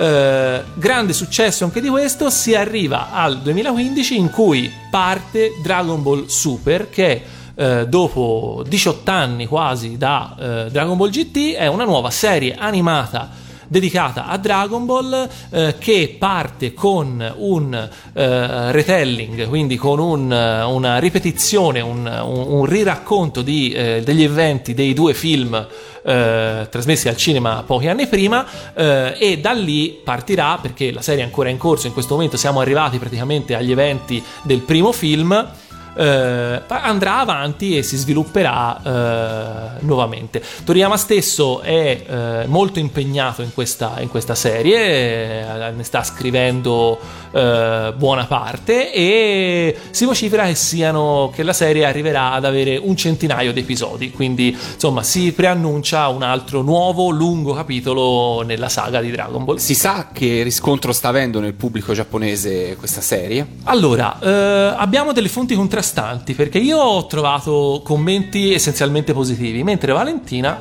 [0.00, 6.24] eh, grande successo anche di questo, si arriva al 2015 in cui parte Dragon Ball
[6.26, 7.22] Super che
[7.54, 13.28] eh, dopo 18 anni quasi da eh, Dragon Ball GT è una nuova serie animata
[13.70, 17.72] dedicata a Dragon Ball eh, che parte con un
[18.12, 24.24] eh, retelling, quindi con un, eh, una ripetizione, un, un- un riracconto di, eh, degli
[24.24, 25.54] eventi dei due film
[26.02, 28.44] eh, trasmessi al cinema pochi anni prima
[28.74, 32.36] eh, e da lì partirà perché la serie è ancora in corso in questo momento
[32.36, 35.48] siamo arrivati praticamente agli eventi del primo film
[35.94, 40.42] eh, andrà avanti e si svilupperà eh, nuovamente.
[40.64, 46.98] Toriyama stesso è eh, molto impegnato in questa, in questa serie, eh, ne sta scrivendo
[47.32, 52.96] eh, buona parte e si vocifera che, siano, che la serie arriverà ad avere un
[52.96, 59.10] centinaio di episodi, quindi insomma si preannuncia un altro nuovo lungo capitolo nella saga di
[59.10, 59.56] Dragon Ball.
[59.56, 63.46] Si sa che riscontro sta avendo nel pubblico giapponese questa serie?
[63.64, 65.89] Allora, eh, abbiamo delle fonti contrastanti
[66.34, 70.60] perché io ho trovato commenti essenzialmente positivi, mentre Valentina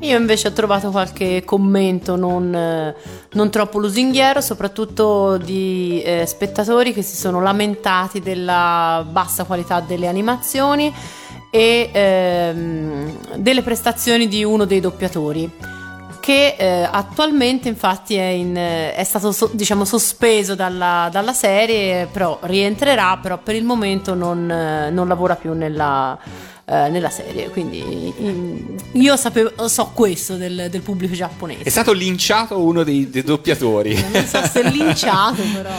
[0.00, 2.94] Io invece ho trovato qualche commento non,
[3.32, 10.06] non troppo lusinghiero, soprattutto di eh, spettatori che si sono lamentati della bassa qualità delle
[10.06, 10.92] animazioni
[11.50, 15.50] e ehm, delle prestazioni di uno dei doppiatori
[16.26, 22.40] che eh, attualmente infatti è, in- è stato so- diciamo sospeso dalla, dalla serie, però
[22.42, 26.18] rientrerà, però per il momento non, eh, non lavora più nella,
[26.64, 27.78] eh, nella serie, quindi
[28.18, 31.70] in- io sapevo, so questo del, del pubblico È giapponese.
[31.70, 33.94] stato linciato uno dei, dei doppiatori.
[34.12, 35.70] Non so se è linciato però.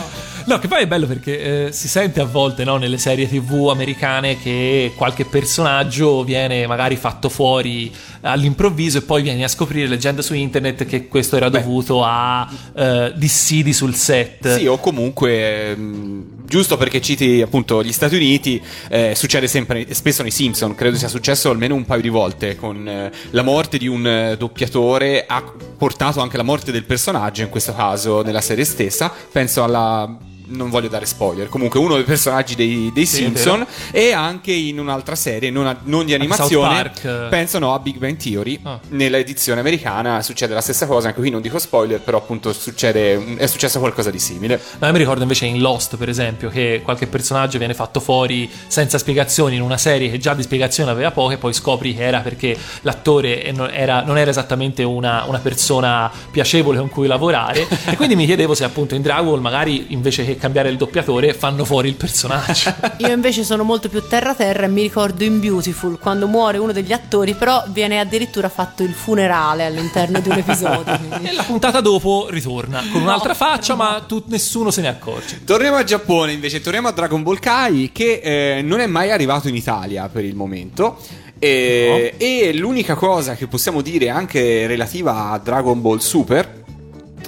[0.48, 3.68] No, che poi è bello perché eh, si sente a volte no, nelle serie tv
[3.70, 10.22] americane che qualche personaggio viene magari fatto fuori all'improvviso e poi vieni a scoprire leggendo
[10.22, 11.60] su internet che questo era Beh.
[11.60, 14.56] dovuto a eh, dissidi sul set.
[14.56, 20.22] Sì, o comunque, ehm, giusto perché citi appunto gli Stati Uniti, eh, succede sempre, spesso
[20.22, 23.88] nei Simpson, credo sia successo almeno un paio di volte, con eh, la morte di
[23.88, 25.44] un eh, doppiatore ha
[25.78, 30.36] portato anche la morte del personaggio, in questo caso nella serie stessa, penso alla...
[30.50, 34.80] Non voglio dare spoiler, comunque uno dei personaggi dei, dei Sì, Simpson e anche in
[34.80, 37.28] un'altra serie, non, a- non di animazione, eh.
[37.30, 38.60] penso no, a Big Bang Theory.
[38.64, 38.80] Ah.
[38.90, 43.36] Nella edizione americana succede la stessa cosa, anche qui non dico spoiler, però appunto succede,
[43.36, 44.60] è successo qualcosa di simile.
[44.80, 48.50] No, io mi ricordo invece in Lost, per esempio, che qualche personaggio viene fatto fuori
[48.68, 52.20] senza spiegazioni in una serie che già di spiegazioni aveva poche, poi scopri che era
[52.20, 57.68] perché l'attore non era, non era esattamente una, una persona piacevole con cui lavorare.
[57.86, 61.34] e quindi mi chiedevo se appunto in Dragon Ball magari invece che cambiare il doppiatore
[61.34, 62.74] fanno fuori il personaggio.
[62.98, 66.72] Io invece sono molto più terra terra e mi ricordo in Beautiful quando muore uno
[66.72, 70.94] degli attori, però viene addirittura fatto il funerale all'interno di un episodio.
[70.94, 75.44] e quindi- la puntata dopo ritorna con un'altra faccia, ma tu- nessuno se ne accorge.
[75.44, 79.48] Torniamo al Giappone invece, torniamo a Dragon Ball Kai che eh, non è mai arrivato
[79.48, 80.98] in Italia per il momento.
[81.40, 86.66] E, e l'unica cosa che possiamo dire anche relativa a Dragon Ball Super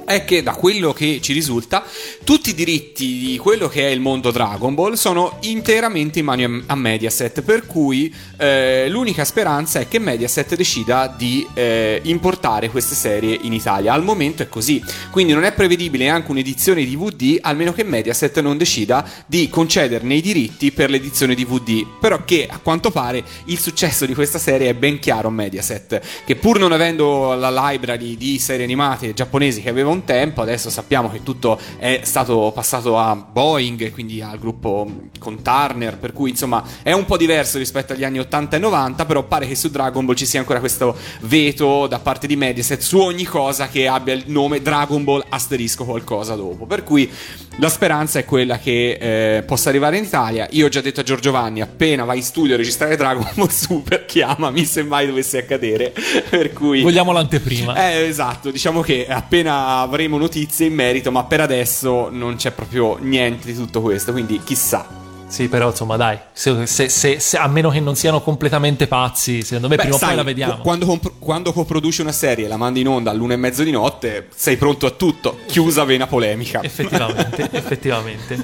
[0.10, 1.84] è che da quello che ci risulta
[2.24, 6.64] tutti i diritti di quello che è il mondo Dragon Ball sono interamente in mano
[6.66, 12.96] a- Mediaset per cui eh, l'unica speranza è che Mediaset decida di eh, importare queste
[12.96, 13.94] serie in Italia.
[13.94, 14.84] Al momento è così.
[15.12, 20.22] Quindi non è prevedibile anche un'edizione DVD almeno che Mediaset non decida di concederne i
[20.22, 24.74] diritti per l'edizione DVD però che a quanto pare il successo di questa serie è
[24.74, 29.70] ben chiaro a Mediaset che pur non avendo la library di serie animate giapponesi che
[29.70, 34.88] aveva un tempo adesso sappiamo che tutto è stato passato a Boeing quindi al gruppo
[35.20, 39.06] con Turner per cui insomma è un po' diverso rispetto agli anni 80 e 90
[39.06, 42.82] però pare che su Dragon Ball ci sia ancora questo veto da parte di Mediaset
[42.82, 46.66] su ogni cosa che abbia il nome Dragon Ball asterisco qualcosa dopo.
[46.66, 47.10] Per cui
[47.58, 50.48] la speranza è quella che eh, possa arrivare in Italia.
[50.52, 53.48] Io ho già detto a Giorgio Vanni appena vai in studio a registrare Dragon Ball
[53.60, 55.94] Super chiamami se mai dovesse accadere.
[56.30, 57.76] Per cui Vogliamo l'anteprima.
[57.92, 62.98] eh, esatto, diciamo che appena avremo notizie in merito, ma per adesso non c'è proprio
[63.02, 64.88] niente di tutto questo, quindi chissà.
[65.28, 69.44] Sì, però insomma, dai, se, se- se- se- a meno che non siano completamente pazzi,
[69.44, 70.54] secondo me Beh, prima o poi la vediamo.
[70.54, 73.62] qu- Quando, comp- quando coproduci una serie e la mandi in onda all'una e mezzo
[73.64, 75.38] di notte, sei pronto a tutto.
[75.46, 76.62] Chiusa vena polemica.
[76.64, 78.44] Effettivamente, effettivamente.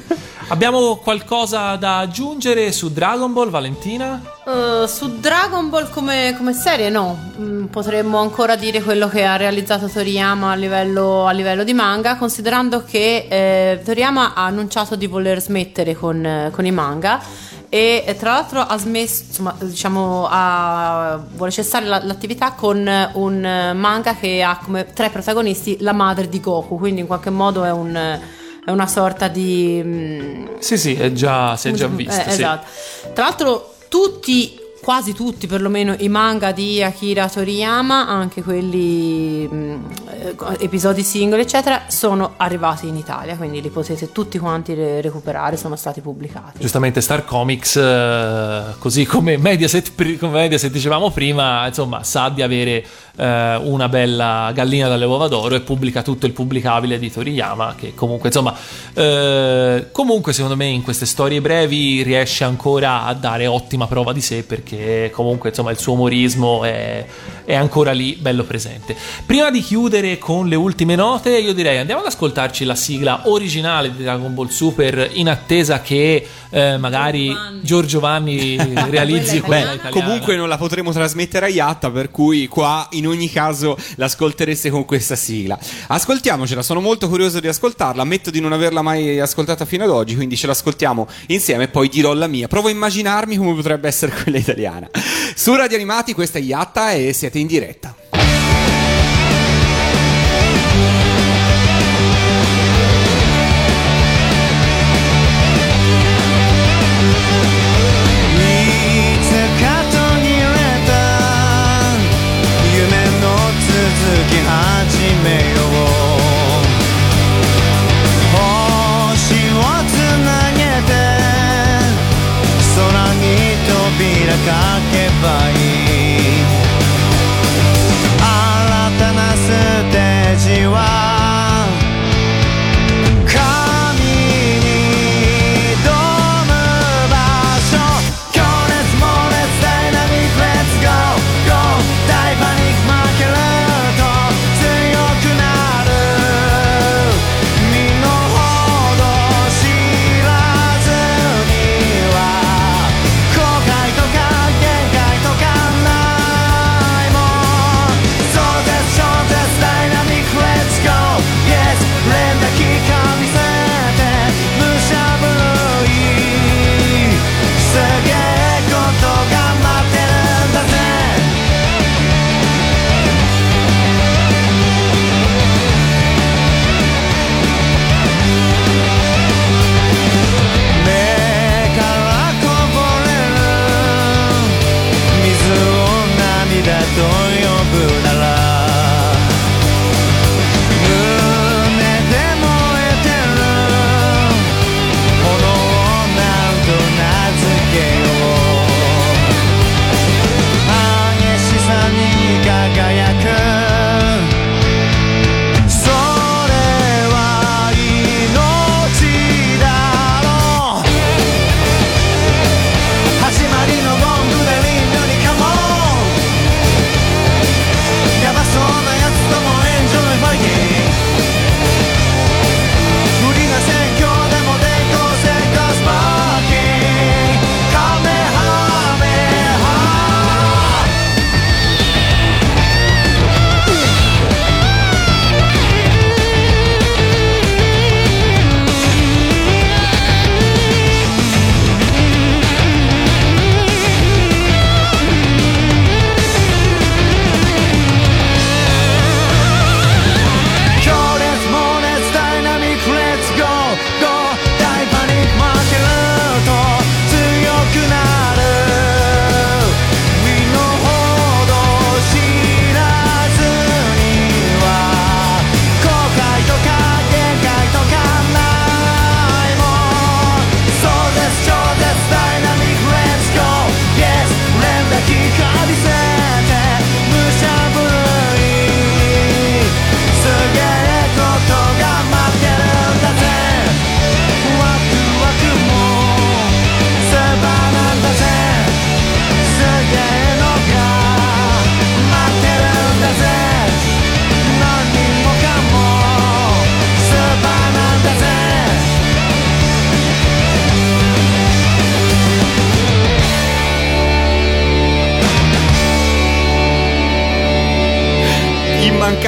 [0.49, 4.21] Abbiamo qualcosa da aggiungere su Dragon Ball, Valentina?
[4.45, 9.35] Uh, su Dragon Ball come, come serie no, Mm, potremmo ancora dire quello che ha
[9.37, 15.07] realizzato Toriyama a livello, a livello di manga, considerando che eh, Toriyama ha annunciato di
[15.07, 17.19] voler smettere con, eh, con i manga
[17.67, 23.09] e eh, tra l'altro ha smesso, insomma, diciamo, ha- vuole cessare la- l'attività con eh,
[23.15, 27.31] un eh, manga che ha come tre protagonisti la madre di Goku, quindi in qualche
[27.31, 27.95] modo è un...
[27.95, 32.13] eh, È una sorta di mm, Sì, sì, è già, si è già eh, visto.
[32.21, 32.29] sì.
[32.29, 32.65] Esatto.
[33.13, 39.79] Tra l'altro, tutti, quasi tutti perlomeno, i manga di Akira Toriyama, anche quelli mh,
[40.09, 45.55] eh, episodi singoli, eccetera, sono arrivati in Italia, quindi li potete tutti quanti re- recuperare,
[45.55, 46.59] sono stati pubblicati.
[46.59, 52.85] Giustamente Star Comics, eh, così come Mediaset, come Mediaset dicevamo prima, insomma, sa di avere
[53.16, 57.93] eh, una bella gallina dalle uova d'oro e pubblica tutto il pubblicabile di Toriyama, che
[57.93, 58.55] comunque, insomma,
[58.93, 64.22] eh, comunque secondo me in queste storie brevi riesce ancora a dare ottima prova di
[64.22, 67.05] sé perché comunque, insomma, il suo umorismo è,
[67.45, 68.95] è ancora lì, bello presente.
[69.25, 73.95] Prima di chiudere con le ultime note, io direi andiamo ad ascoltarci la sigla originale
[73.95, 78.57] di Dragon Ball Super in attesa che eh, magari Giorgio Vanni
[78.89, 79.89] realizzi Quella italiana.
[79.89, 84.85] Comunque non la potremo trasmettere a Yatta, per cui qua in ogni caso l'ascoltereste con
[84.85, 85.57] questa sigla.
[85.87, 88.01] Ascoltiamocela, sono molto curioso di ascoltarla.
[88.01, 91.89] Ammetto di non averla mai ascoltata fino ad oggi, quindi ce l'ascoltiamo insieme e poi
[91.89, 92.47] dirò la mia.
[92.47, 94.89] Provo a immaginarmi come potrebbe essere quella italiana.
[95.35, 98.24] Su Radio Animati, questa è Yatta e siete in diretta.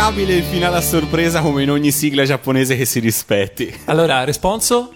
[0.07, 3.73] Immancabile il finale a sorpresa come in ogni sigla giapponese che si rispetti.
[3.85, 4.93] Allora, responso?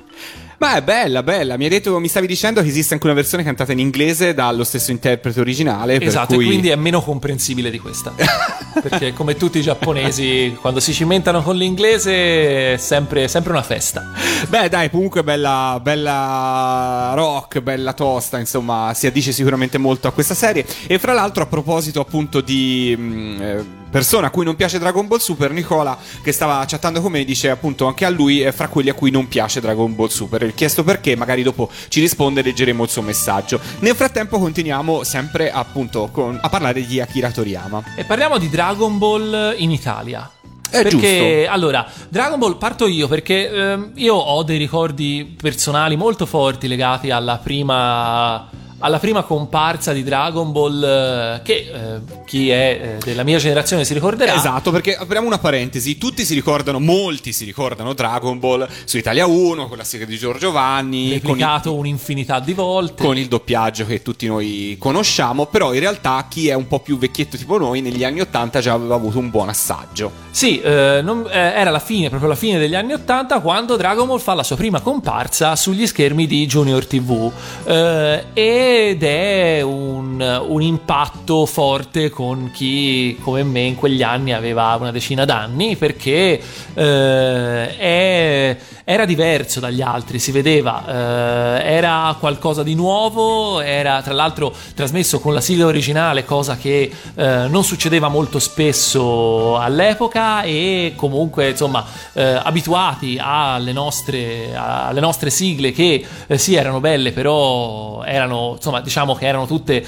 [0.58, 1.58] È bella, bella.
[1.58, 4.64] Mi hai detto, mi stavi dicendo che esiste anche una versione cantata in inglese dallo
[4.64, 6.00] stesso interprete originale.
[6.00, 6.46] Esatto, cui...
[6.46, 8.14] e quindi è meno comprensibile di questa.
[8.82, 14.14] Perché come tutti i giapponesi, quando si cimentano con l'inglese è sempre, sempre una festa.
[14.48, 20.36] Beh, dai, comunque bella, bella rock, bella tosta, insomma, si addice sicuramente molto a questa
[20.36, 20.66] serie.
[20.88, 25.06] E fra l'altro, a proposito appunto di mh, eh, persona a cui non piace Dragon
[25.06, 28.70] Ball Super, Nicola, che stava chattando con me, dice appunto anche a lui è fra
[28.70, 30.44] quelli a cui non piace Dragon Ball Super.
[30.44, 33.60] Ho chiesto perché, magari dopo ci risponde e leggeremo il suo messaggio.
[33.80, 37.84] Nel frattempo continuiamo sempre appunto con- a parlare di Akira Toriyama.
[37.96, 40.32] E parliamo di Dragon Ball in Italia.
[40.70, 41.52] È perché giusto.
[41.52, 47.10] allora, Dragon Ball parto io perché ehm, io ho dei ricordi personali molto forti legati
[47.10, 48.50] alla prima
[48.82, 53.86] alla prima comparsa di Dragon Ball eh, che eh, chi è eh, della mia generazione
[53.86, 54.36] si ricorderà.
[54.36, 59.26] Esatto, perché apriamo una parentesi, tutti si ricordano, molti si ricordano Dragon Ball su Italia
[59.26, 63.04] 1, con la sigla di Giorgio Vanni, Replicato un'infinità di volte.
[63.04, 66.98] con il doppiaggio che tutti noi conosciamo, però in realtà chi è un po' più
[66.98, 70.12] vecchietto tipo noi negli anni 80 già aveva avuto un buon assaggio.
[70.32, 74.08] Sì, eh, non- eh, era la fine, proprio la fine degli anni Ottanta quando Dragon
[74.08, 77.32] Ball fa la sua prima comparsa sugli schermi di Junior TV
[77.66, 78.26] eh,
[78.72, 84.92] ed è un, un impatto forte con chi come me in quegli anni aveva una
[84.92, 86.42] decina d'anni perché
[86.74, 94.14] eh, è- era diverso dagli altri, si vedeva, eh, era qualcosa di nuovo, era tra
[94.14, 100.94] l'altro trasmesso con la sigla originale, cosa che eh, non succedeva molto spesso all'epoca e
[100.96, 108.04] comunque insomma eh, abituati alle nostre, alle nostre sigle che eh, sì erano belle però
[108.04, 109.84] erano insomma diciamo che erano tutte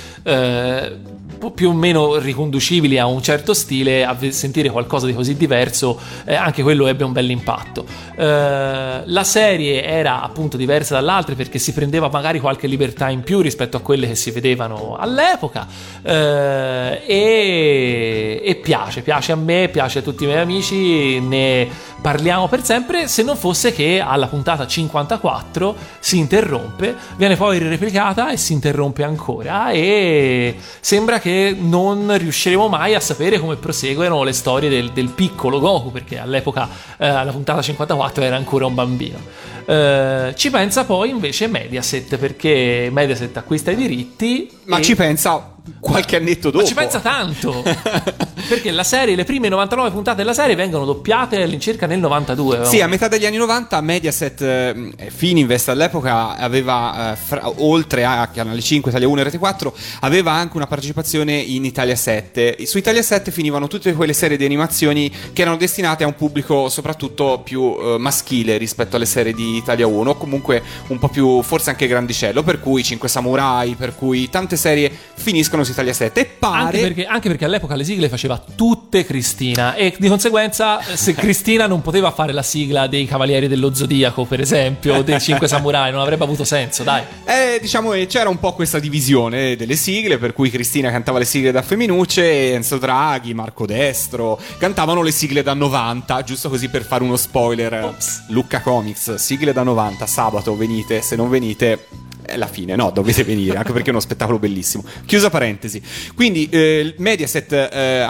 [1.53, 6.35] più o meno riconducibili a un certo stile, a sentire qualcosa di così diverso, eh,
[6.35, 7.85] anche quello ebbe un bel impatto.
[8.15, 13.41] Eh, la serie era appunto diversa dall'altra perché si prendeva magari qualche libertà in più
[13.41, 15.67] rispetto a quelle che si vedevano all'epoca
[16.01, 21.67] eh, e, e piace, piace a me, piace a tutti i miei amici, ne
[22.03, 28.29] parliamo per sempre, se non fosse che alla puntata 54 si interrompe, viene poi replicata
[28.29, 31.22] e si interrompe ancora e sembra che
[31.59, 36.67] non riusciremo mai a sapere come proseguono le storie del, del piccolo Goku perché all'epoca
[36.97, 39.17] eh, alla puntata 54 era ancora un bambino.
[39.65, 45.52] Eh, ci pensa poi invece Mediaset perché Mediaset acquista i diritti Ma e- ci pensa
[45.79, 46.63] qualche annetto dopo.
[46.63, 47.63] ma ci pensa tanto
[48.47, 52.65] perché la serie, le prime 99 puntate della serie vengono doppiate all'incirca nel 92.
[52.65, 58.27] Sì, a metà degli anni 90 Mediaset, eh, Fininvest all'epoca aveva, eh, fra- oltre a
[58.27, 62.57] Canale 5, Italia 1 e Rete 4, aveva anche una partecipazione in Italia 7.
[62.65, 66.69] Su Italia 7 finivano tutte quelle serie di animazioni che erano destinate a un pubblico
[66.69, 71.41] soprattutto più eh, maschile rispetto alle serie di Italia 1, o comunque un po' più,
[71.41, 76.19] forse anche grandicello, per cui 5 Samurai, per cui tante serie finiscono su Italia 7
[76.19, 76.63] e pare...
[76.63, 81.67] Anche perché, anche perché all'epoca le sigle faceva tutte Cristina e di conseguenza se Cristina
[81.67, 85.91] non poteva fare la sigla dei Cavalieri dello Zodiaco per esempio o dei Cinque Samurai
[85.91, 90.17] non avrebbe avuto senso dai Eh, diciamo eh, c'era un po' questa divisione delle sigle,
[90.17, 95.43] per cui Cristina cantava le sigle da femminucce, Enzo Draghi, Marco Destro cantavano le sigle
[95.43, 97.83] da 90, giusto così per fare uno spoiler.
[97.83, 98.25] Ops.
[98.29, 101.87] Lucca Comics, sigle da 90, sabato venite, se non venite
[102.25, 104.83] è la fine, no, dovete venire, anche perché è uno spettacolo bellissimo.
[105.05, 105.81] Chiusa parentesi.
[106.15, 108.07] Quindi eh, Mediaset eh,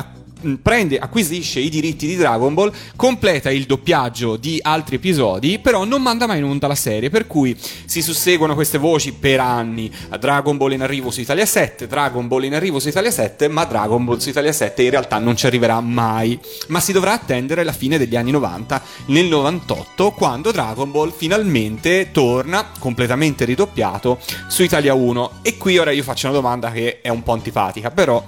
[0.62, 6.02] prende, acquisisce i diritti di Dragon Ball, completa il doppiaggio di altri episodi, però non
[6.02, 9.92] manda mai in onda la serie, per cui si susseguono queste voci per anni.
[10.20, 13.66] Dragon Ball in arrivo su Italia 7, Dragon Ball in arrivo su Italia 7, ma
[13.66, 16.40] Dragon Ball su Italia 7 in realtà non ci arriverà mai.
[16.68, 22.10] Ma si dovrà attendere la fine degli anni 90, nel 98, quando Dragon Ball finalmente
[22.12, 25.32] torna completamente ridoppiato su Italia 1.
[25.42, 28.24] E qui ora io faccio una domanda che è un po' antipatica, però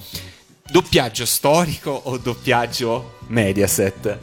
[0.70, 4.18] doppiaggio storico o doppiaggio Mediaset?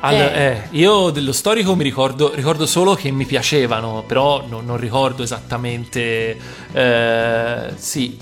[0.00, 0.44] Allora, Eh.
[0.44, 5.22] eh, io dello storico mi ricordo, ricordo solo che mi piacevano, però non, non ricordo
[5.22, 6.36] esattamente.
[6.72, 8.18] eh, sì,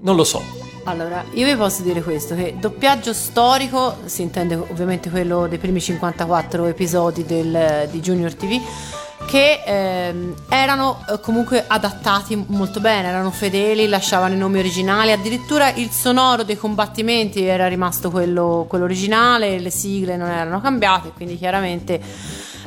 [0.00, 0.42] non lo so.
[0.84, 5.80] Allora, io vi posso dire questo, che doppiaggio storico, si intende ovviamente quello dei primi
[5.80, 8.60] 54 episodi del- di Junior TV,
[9.24, 15.72] che ehm, erano eh, comunque adattati molto bene, erano fedeli, lasciavano i nomi originali, addirittura
[15.72, 21.38] il sonoro dei combattimenti era rimasto quello, quello originale, le sigle non erano cambiate, quindi
[21.38, 22.00] chiaramente...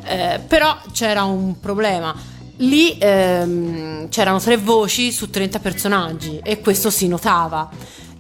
[0.06, 2.14] eh, però c'era un problema.
[2.58, 7.70] Lì ehm, c'erano tre voci su 30 personaggi e questo si notava.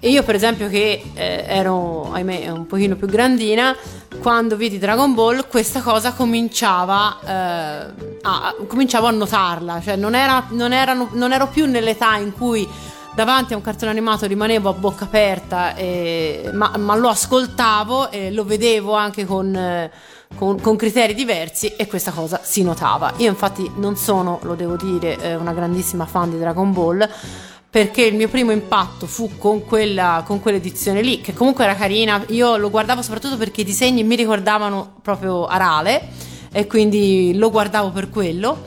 [0.01, 3.75] E io, per esempio, che eh, ero, ahimè, un pochino più grandina,
[4.21, 9.81] quando vidi Dragon Ball, questa cosa cominciava eh, a, cominciavo a notarla.
[9.81, 12.65] Cioè, non, era, non, erano, non ero più nell'età in cui
[13.13, 18.31] davanti a un cartone animato rimanevo a bocca aperta, e- ma, ma lo ascoltavo e
[18.31, 19.91] lo vedevo anche con, eh,
[20.35, 23.11] con- con criteri diversi e questa cosa si notava.
[23.17, 27.09] Io infatti non sono, lo devo dire, eh, una grandissima fan di Dragon Ball.
[27.71, 32.23] Perché il mio primo impatto fu con, quella, con quell'edizione lì, che comunque era carina.
[32.29, 36.09] Io lo guardavo soprattutto perché i disegni mi ricordavano proprio Arale,
[36.51, 38.65] e quindi lo guardavo per quello.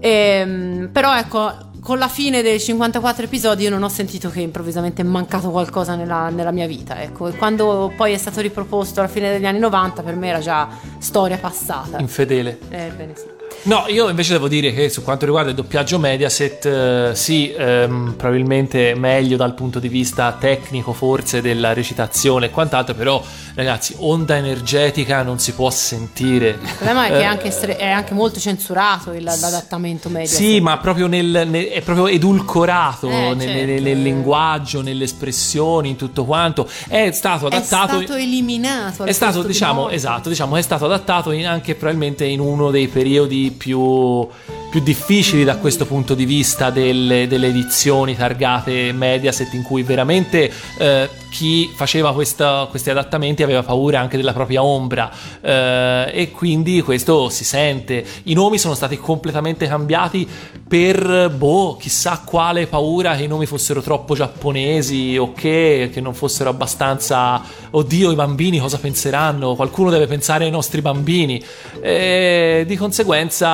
[0.00, 5.02] Ehm, però ecco, con la fine dei 54 episodi io non ho sentito che improvvisamente
[5.02, 7.00] è mancato qualcosa nella, nella mia vita.
[7.00, 7.28] Ecco.
[7.28, 10.68] E quando poi è stato riproposto alla fine degli anni 90, per me era già
[10.98, 11.98] storia passata.
[12.00, 12.58] Infedele.
[12.68, 13.35] Eh, bene, sì.
[13.62, 18.14] No, io invece devo dire che su quanto riguarda il doppiaggio Mediaset, eh, sì, ehm,
[18.16, 23.20] probabilmente meglio dal punto di vista tecnico, forse della recitazione e quant'altro, però
[23.56, 26.50] ragazzi, onda energetica non si può sentire.
[26.50, 30.28] Il problema è che Eh, è anche, stre- è anche molto censurato il- l'adattamento medio.
[30.28, 33.82] Sì, ma proprio nel, nel- è proprio edulcorato Eh, nel, certo.
[33.82, 36.68] nel- linguaggio, nelle espressioni, in tutto quanto.
[36.86, 37.96] È stato è adattato.
[38.02, 39.02] stato eliminato.
[39.04, 39.94] È stato, di diciamo, morto.
[39.94, 44.26] esatto, diciamo, è stato adattato in- anche probabilmente in uno dei periodi più,
[44.70, 50.50] più difficili da questo punto di vista delle, delle edizioni targate Mediaset, in cui veramente
[50.78, 55.12] eh, chi faceva questa- questi adattamenti aveva paura anche della propria ombra
[55.42, 58.02] eh, e quindi questo si sente.
[58.24, 60.26] I nomi sono stati completamente cambiati
[60.66, 66.14] per, boh, chissà quale paura che i nomi fossero troppo giapponesi o che, che non
[66.14, 69.54] fossero abbastanza, oddio, i bambini cosa penseranno?
[69.56, 71.42] Qualcuno deve pensare ai nostri bambini.
[71.82, 73.48] E di conseguenza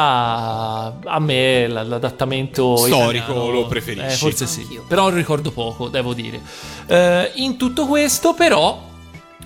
[1.04, 4.06] a me l'adattamento Storico italiano- lo preferisci?
[4.06, 4.84] Eh, forse sì, Anch'io.
[4.86, 6.40] però ricordo poco, devo dire.
[6.86, 8.90] Eh, in tutto questo, però.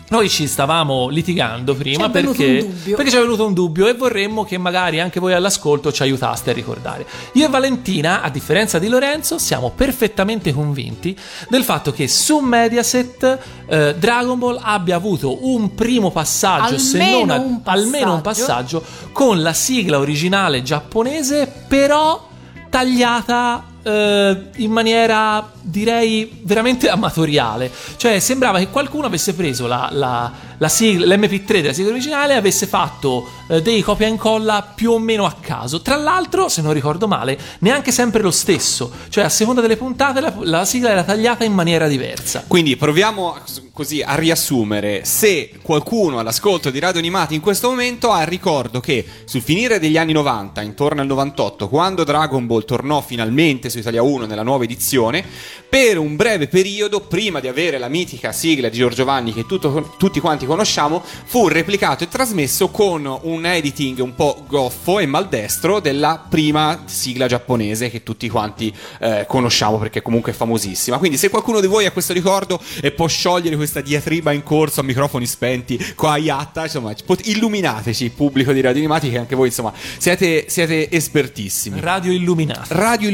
[0.09, 2.65] Noi ci stavamo litigando prima perché,
[2.95, 6.51] perché ci è venuto un dubbio e vorremmo che magari anche voi all'ascolto ci aiutaste
[6.51, 7.05] a ricordare.
[7.33, 11.19] Io e Valentina, a differenza di Lorenzo, siamo perfettamente convinti
[11.49, 17.25] del fatto che su Mediaset eh, Dragon Ball abbia avuto un primo passaggio, se Almeno
[17.25, 22.29] non a- un almeno un passaggio, con la sigla originale giapponese, però
[22.71, 27.71] tagliata eh, in maniera direi veramente amatoriale.
[27.97, 32.37] Cioè, sembrava che qualcuno avesse preso la, la- la sigla, l'MP3 della sigla originale e
[32.37, 35.83] avesse fatto eh, dei copia e incolla più o meno a caso.
[35.83, 38.91] Tra l'altro, se non ricordo male, neanche sempre lo stesso.
[39.09, 42.45] Cioè, a seconda delle puntate, la, la sigla era tagliata in maniera diversa.
[42.47, 43.37] Quindi proviamo,
[43.73, 49.05] così a riassumere, se qualcuno all'ascolto di Radio Animati in questo momento ha ricordo che
[49.27, 54.03] sul finire degli anni 90, intorno al 98, quando Dragon Ball tornò finalmente su Italia
[54.03, 55.25] 1 nella nuova edizione,
[55.69, 59.95] per un breve periodo, prima di avere la mitica sigla di Giorgio Vanni che tutto-
[59.99, 65.81] tutti quanti conosciamo, fu replicato e trasmesso con un editing un po' goffo e maldestro
[65.81, 70.99] della prima sigla giapponese che tutti quanti eh, conosciamo perché comunque è famosissima.
[70.99, 74.81] Quindi se qualcuno di voi ha questo ricordo e può sciogliere questa diatriba in corso
[74.81, 79.49] a microfoni spenti qua a Iatta, insomma, illuminateci, pubblico di Radio Animati che anche voi
[79.49, 81.81] insomma siete, siete espertissimi.
[81.81, 82.65] Radio illuminata.
[82.69, 83.09] Radio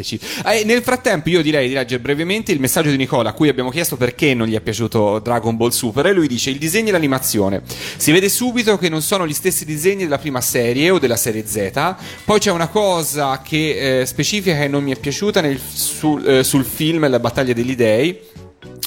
[0.00, 0.20] illuminateci.
[0.46, 3.70] Eh, nel frattempo, io direi di leggere brevemente il messaggio di Nicola, a cui abbiamo
[3.70, 6.06] chiesto perché non gli è piaciuto Dragon Ball Super.
[6.06, 7.62] E lui dice: Il disegno e l'animazione.
[7.96, 11.46] Si vede subito che non sono gli stessi disegni della prima serie o della serie
[11.46, 11.94] Z.
[12.24, 16.44] Poi c'è una cosa che eh, specifica che non mi è piaciuta nel- sul, eh,
[16.44, 18.18] sul film La battaglia degli dei.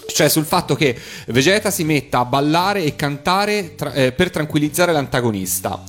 [0.05, 0.95] Cioè sul fatto che
[1.27, 5.81] Vegeta si metta a ballare e cantare tra- eh, per tranquillizzare l'antagonista.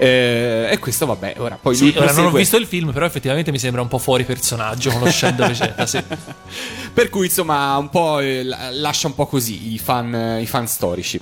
[0.00, 3.50] Eh, e questo vabbè, ora poi Sì, ora non ho visto il film, però effettivamente
[3.50, 6.00] mi sembra un po' fuori personaggio conoscendo Vegeta, sì.
[6.94, 10.66] Per cui insomma un po' eh, la- lascia un po' così i fan, i fan
[10.68, 11.20] storici.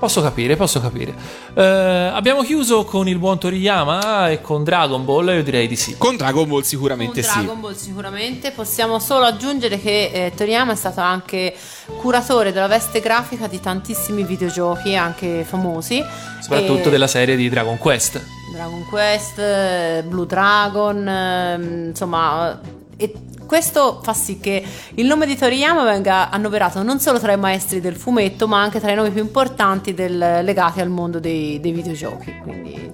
[0.00, 1.12] Posso capire, posso capire.
[1.52, 5.94] Eh, abbiamo chiuso con il buon Toriyama e con Dragon Ball, io direi di sì.
[5.98, 7.30] Con Dragon Ball Con sicuramente sì.
[7.34, 11.54] Dragon Ball sicuramente possiamo solo aggiungere che eh, Toriyama è stato anche
[11.98, 16.02] curatore della veste grafica di tantissimi videogiochi anche famosi
[16.40, 18.24] Soprattutto E- della serie di Dragon Quest.
[18.54, 22.58] Dragon Quest, eh, Blue Dragon, ehm, insomma,
[23.00, 23.12] e
[23.46, 24.62] questo fa sì che
[24.94, 28.78] il nome di Toriyama venga annoverato non solo tra i maestri del fumetto, ma anche
[28.78, 32.36] tra i nomi più importanti del- legati al mondo dei, dei videogiochi.
[32.42, 32.92] Quindi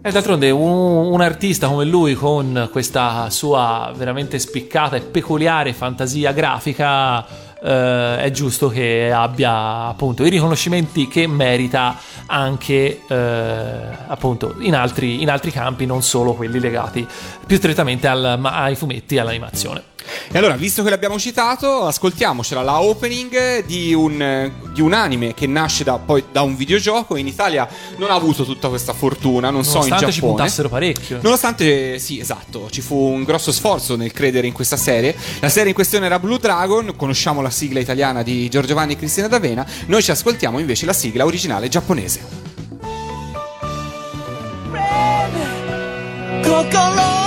[0.00, 6.30] E d'altronde un, un artista come lui, con questa sua veramente spiccata e peculiare fantasia
[6.30, 7.26] grafica,
[7.66, 11.96] eh, è giusto che abbia appunto i riconoscimenti che merita
[12.26, 13.16] anche eh,
[14.06, 17.06] appunto in altri, in altri campi, non solo quelli legati
[17.44, 19.82] più strettamente al- ai fumetti e all'animazione.
[20.30, 25.46] E allora, visto che l'abbiamo citato, ascoltiamocela la opening di un, di un anime che
[25.46, 27.16] nasce da, poi da un videogioco.
[27.16, 30.34] In Italia non ha avuto tutta questa fortuna, non so in Nonostante ci Giappone.
[30.34, 31.18] puntassero parecchio.
[31.22, 35.16] Nonostante, sì, esatto, ci fu un grosso sforzo nel credere in questa serie.
[35.40, 38.96] La serie in questione era Blue Dragon, conosciamo la sigla italiana di Giorgio Vanni e
[38.96, 42.46] Cristina D'Avena, noi ci ascoltiamo invece la sigla originale giapponese.
[46.70, 47.25] 心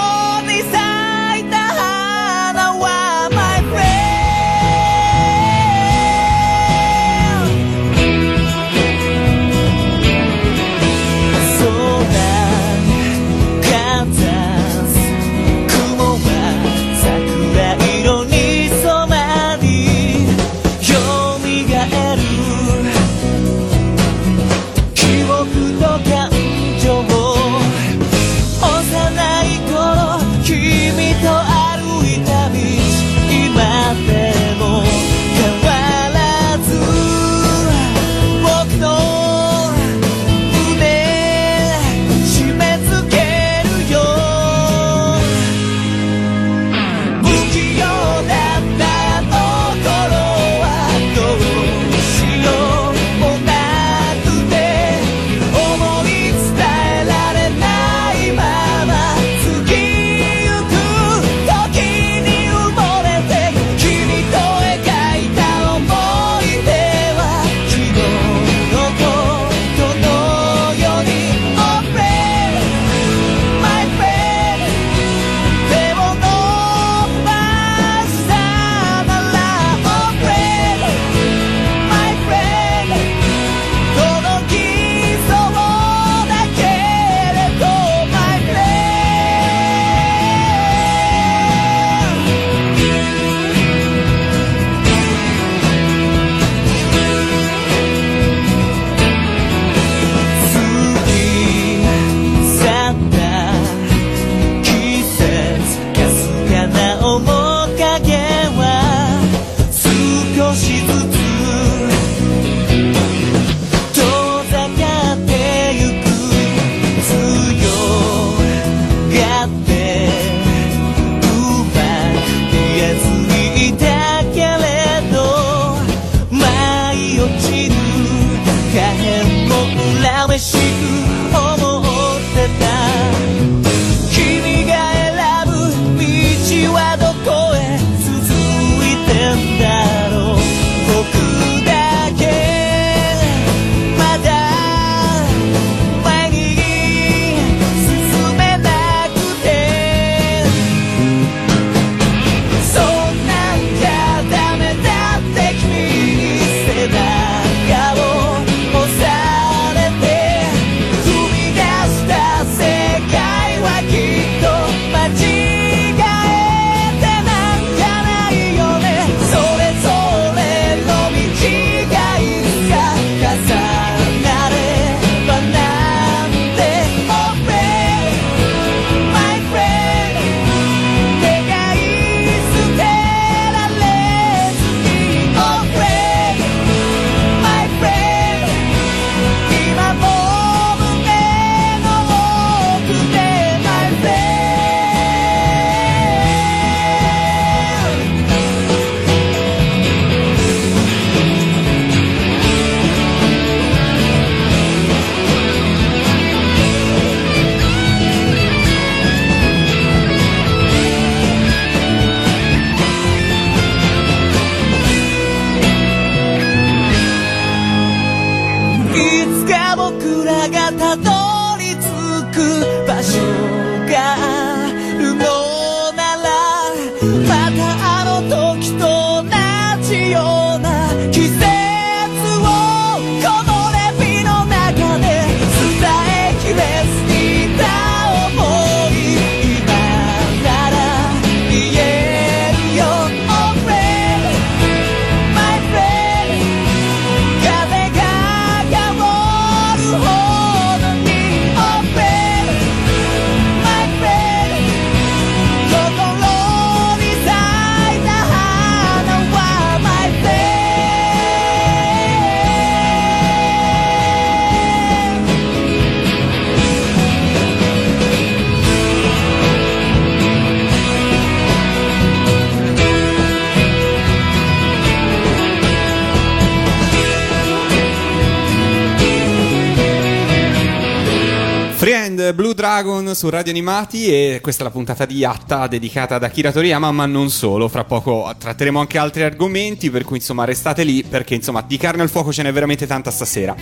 [282.60, 286.92] Dragon su Radio Animati e questa è la puntata di Yatta dedicata ad Akira Toriyama
[286.92, 291.36] ma non solo, fra poco tratteremo anche altri argomenti per cui insomma restate lì perché
[291.36, 293.56] insomma di carne al fuoco ce n'è veramente tanta stasera.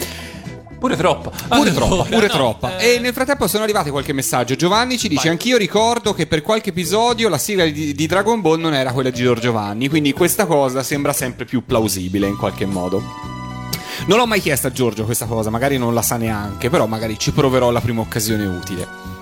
[0.79, 1.29] Pure troppa.
[1.47, 2.77] Pure troppa, pure no, troppa.
[2.79, 4.55] eh, E nel frattempo sono arrivati qualche messaggio.
[4.55, 5.31] Giovanni ci dice: Vai.
[5.33, 9.11] Anch'io ricordo che per qualche episodio la sigla di, di Dragon Ball non era quella
[9.11, 9.89] di Giorgio Giovanni.
[9.89, 13.45] Quindi questa cosa sembra sempre più plausibile in qualche modo.
[14.07, 17.19] Non l'ho mai chiesta a Giorgio questa cosa, magari non la sa neanche, però magari
[17.19, 19.16] ci proverò alla prima occasione utile.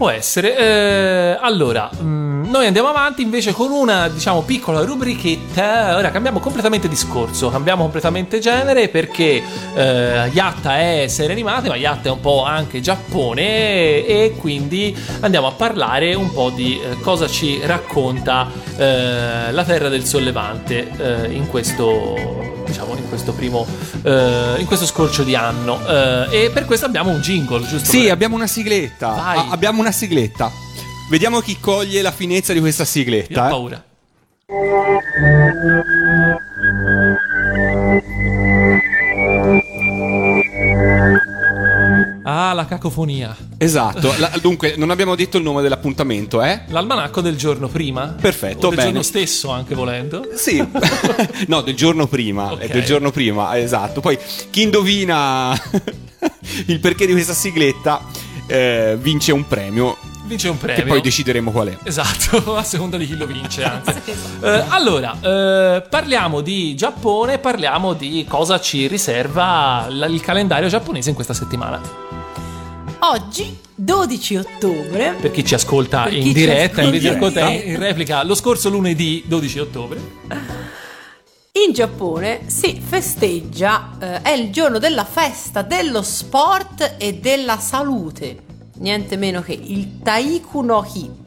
[0.00, 0.56] Può essere.
[0.56, 5.94] Eh, allora, mm, noi andiamo avanti invece con una, diciamo, piccola rubrichetta.
[5.94, 9.42] Ora cambiamo completamente discorso, cambiamo completamente genere perché
[9.74, 15.48] eh, Yatta è serie animate, ma Yatta è un po' anche Giappone e quindi andiamo
[15.48, 18.48] a parlare un po' di eh, cosa ci racconta
[18.78, 23.66] eh, la Terra del Sollevante eh, in questo diciamo in questo primo
[24.04, 28.08] eh, in questo scorcio di anno Eh, e per questo abbiamo un jingle giusto Sì,
[28.08, 29.08] abbiamo una sigletta.
[29.08, 29.44] Vai.
[29.50, 30.50] Abbiamo una sigletta.
[31.10, 33.46] Vediamo chi coglie la finezza di questa Io ho sigletta.
[33.46, 33.50] eh.
[33.50, 33.84] paura
[42.22, 43.34] Ah, la cacofonia.
[43.58, 44.14] Esatto.
[44.18, 46.62] La- dunque, non abbiamo detto il nome dell'appuntamento, eh?
[46.68, 48.14] L'almanacco del giorno prima?
[48.20, 48.88] Perfetto, O del bene.
[48.90, 50.28] giorno stesso, anche volendo.
[50.34, 50.62] Sì,
[51.48, 52.52] no, del giorno prima.
[52.52, 52.58] Ok.
[52.60, 54.00] È del giorno prima, esatto.
[54.00, 54.18] Poi
[54.50, 55.52] chi indovina
[56.66, 58.04] il perché di questa sigletta
[58.50, 59.96] eh, vince un premio.
[60.24, 60.82] Vince un premio.
[60.82, 61.78] Che poi decideremo qual è.
[61.84, 63.58] Esatto, a seconda di chi lo vince.
[64.42, 71.10] Eh, allora, eh, parliamo di Giappone, parliamo di cosa ci riserva l- il calendario giapponese
[71.10, 71.78] in questa settimana.
[73.00, 77.78] Oggi, 12 ottobre, Per chi ci ascolta chi in ci diretta, ascolta ascoltare in in
[77.78, 80.00] replica lo scorso lunedì 12 ottobre.
[81.52, 88.42] in Giappone si festeggia, eh, è il giorno della festa dello sport e della salute.
[88.76, 91.19] Niente meno che il Taiku no Hi.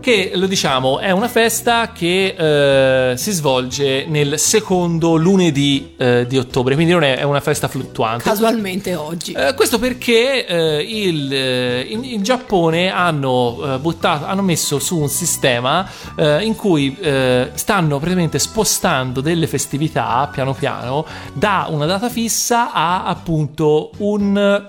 [0.00, 6.38] Che lo diciamo è una festa che eh, si svolge nel secondo lunedì eh, di
[6.38, 8.24] ottobre, quindi non è, è una festa fluttuante.
[8.24, 9.32] Casualmente oggi.
[9.32, 14.98] Eh, questo perché eh, il, eh, in, in Giappone hanno, eh, buttato, hanno messo su
[14.98, 15.86] un sistema
[16.16, 16.96] in cui
[17.54, 24.64] stanno praticamente spostando delle festività piano piano da una data fissa a appunto un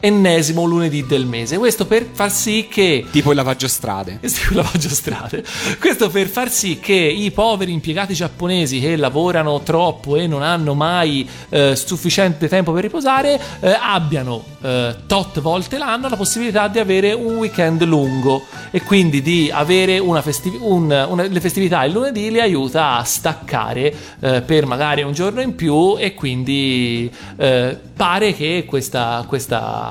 [0.00, 1.58] ennesimo lunedì del mese.
[1.58, 4.18] Questo per far sì che Tipo il lavaggio strade.
[4.26, 5.44] sì, un lavaggio strade.
[5.78, 10.74] Questo per far sì che i poveri impiegati giapponesi che lavorano troppo e non hanno
[10.74, 16.78] mai eh, sufficiente tempo per riposare eh, abbiano eh, tot volte l'anno la possibilità di
[16.78, 21.92] avere un weekend lungo e quindi di avere una festi- un- una- le festività il
[21.92, 27.76] lunedì li aiuta a staccare eh, per magari un giorno in più e quindi eh,
[27.96, 29.89] pare che questa, questa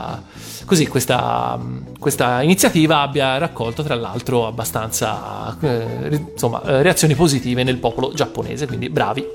[0.65, 1.59] Così questa,
[1.97, 8.67] questa iniziativa abbia raccolto tra l'altro abbastanza eh, insomma, eh, reazioni positive nel popolo giapponese,
[8.67, 9.25] quindi bravi.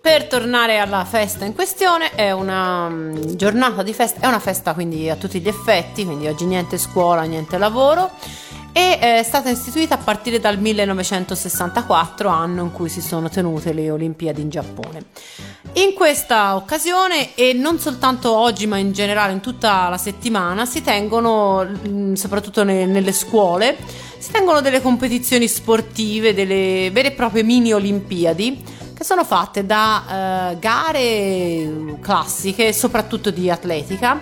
[0.00, 4.72] Per tornare alla festa in questione, è una mm, giornata di festa, è una festa
[4.72, 8.10] quindi a tutti gli effetti, quindi oggi niente scuola, niente lavoro
[8.76, 13.90] e è stata istituita a partire dal 1964, anno in cui si sono tenute le
[13.90, 15.02] Olimpiadi in Giappone.
[15.76, 20.82] In questa occasione, e non soltanto oggi ma in generale in tutta la settimana, si
[20.82, 23.78] tengono, mm, soprattutto ne- nelle scuole,
[24.18, 28.62] si tengono delle competizioni sportive, delle vere e proprie mini Olimpiadi
[28.94, 34.20] che sono fatte da eh, gare classiche, soprattutto di atletica,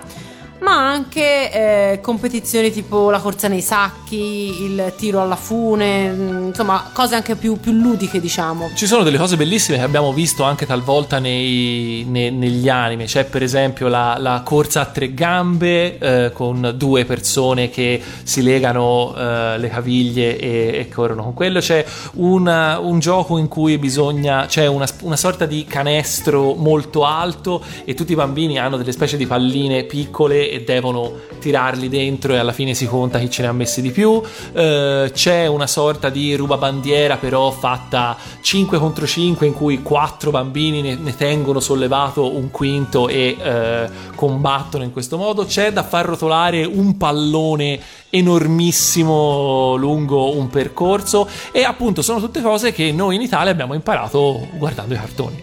[0.64, 1.52] ma anche
[1.92, 7.36] eh, competizioni tipo la corsa nei sacchi, il tiro alla fune, mm, insomma cose anche
[7.36, 8.70] più, più ludiche diciamo.
[8.74, 13.04] Ci sono delle cose bellissime che abbiamo visto anche talvolta nei- ne- negli anime.
[13.04, 18.42] C'è per esempio la, la corsa a tre gambe eh, con due persone che si
[18.42, 21.60] legano eh, le caviglie e, e corrono con quello.
[21.60, 21.84] C'è
[22.14, 24.46] una- un gioco in cui bisogna.
[24.46, 29.16] c'è una, una sorta di canestro molto alto e tutti i bambini hanno delle specie
[29.18, 33.48] di palline piccole e devono tirarli dentro e alla fine si conta chi ce ne
[33.48, 34.22] ha messi di più.
[34.52, 40.80] Eh, c'è una sorta di rubabandiera però fatta 5 contro 5 in cui quattro bambini
[40.80, 45.44] ne, ne tengono sollevato un quinto e eh, combattono in questo modo.
[45.44, 47.80] C'è da far rotolare un pallone
[48.10, 54.46] enormissimo lungo un percorso e appunto sono tutte cose che noi in Italia abbiamo imparato
[54.54, 55.42] guardando i cartoni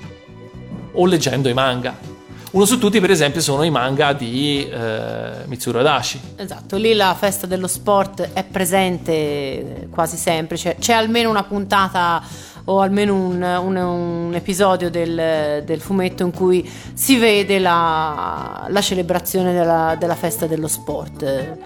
[0.93, 2.10] o leggendo i manga.
[2.51, 6.19] Uno su tutti, per esempio, sono i manga di eh, Mitsuru Adachi.
[6.35, 11.43] Esatto, lì la festa dello sport è presente eh, quasi sempre, c'è, c'è almeno una
[11.43, 12.21] puntata
[12.65, 18.81] o almeno un, un- un episodio del, del fumetto in cui si vede la, la
[18.81, 21.57] celebrazione della, della festa dello sport.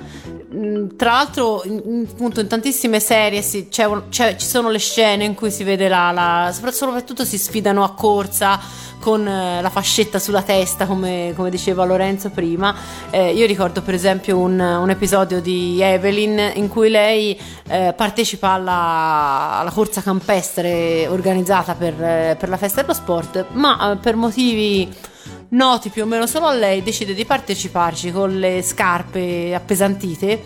[0.53, 5.23] Mm, Tra l'altro, in, appunto, in tantissime serie si- c'è c'è- ci sono le scene
[5.23, 8.59] in cui si vede la, la- sopra- soprattutto si sfidano a corsa
[8.99, 12.75] con eh, la fascetta sulla testa, come, come diceva Lorenzo prima.
[13.09, 17.37] Eh, io ricordo per esempio un, un episodio di Evelyn in cui lei
[17.67, 23.91] eh, partecipa alla, alla corsa campestre organizzata per, eh, per la festa dello sport, ma
[23.93, 24.93] eh, per motivi
[25.49, 30.41] noti più o meno solo a lei decide di parteciparci con le scarpe appesantite.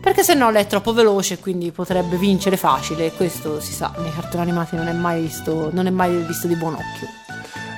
[0.00, 3.12] Perché se no lei è troppo veloce e quindi potrebbe vincere facile.
[3.12, 6.54] Questo si sa, nei cartoni animati non è mai visto, non è mai visto di
[6.54, 7.27] buon occhio.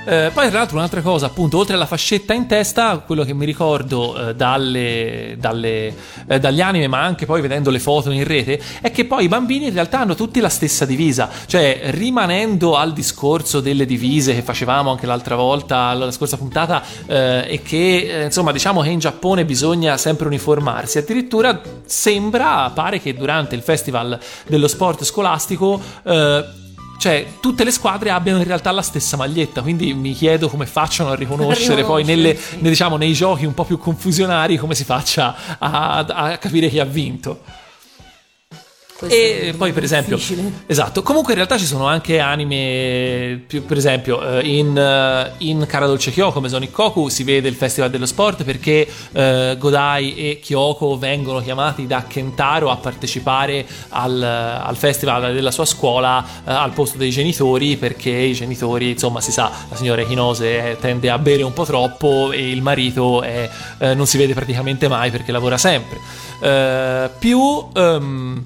[0.03, 3.45] Eh, poi, tra l'altro, un'altra cosa, appunto, oltre alla fascetta in testa, quello che mi
[3.45, 5.93] ricordo eh, dalle, dalle,
[6.27, 9.27] eh, dagli anime, ma anche poi vedendo le foto in rete, è che poi i
[9.27, 11.29] bambini in realtà hanno tutti la stessa divisa.
[11.45, 17.45] Cioè, rimanendo al discorso delle divise che facevamo anche l'altra volta, la scorsa puntata, eh,
[17.47, 20.97] e che eh, insomma, diciamo che in Giappone bisogna sempre uniformarsi.
[20.97, 25.79] Addirittura sembra, pare che durante il festival dello sport scolastico.
[27.01, 31.09] Cioè, tutte le squadre abbiano in realtà la stessa maglietta, quindi mi chiedo come facciano
[31.09, 32.57] a riconoscere poi nelle, sì.
[32.59, 36.77] ne- diciamo, nei giochi un po' più confusionari come si faccia a, a capire chi
[36.77, 37.41] ha vinto.
[39.01, 40.51] Questo E poi, per esempio, difficile.
[40.67, 41.01] esatto.
[41.01, 43.41] Comunque, in realtà ci sono anche anime.
[43.47, 47.47] più- per esempio, eh, in, eh, in Cara Dolce Kyoko, come Sonic Koku, si vede
[47.49, 53.65] il Festival dello Sport perché eh, Godai e Kyoko vengono chiamati da Kentaro a partecipare
[53.89, 59.19] al, al festival della sua scuola eh, al posto dei genitori perché i genitori, insomma,
[59.19, 63.23] si sa, la signora Hinose eh, tende a bere un po' troppo e il marito
[63.23, 63.49] è-
[63.79, 65.97] eh, non si vede praticamente mai perché lavora sempre.
[67.19, 67.39] Più.
[67.73, 68.45] ehm,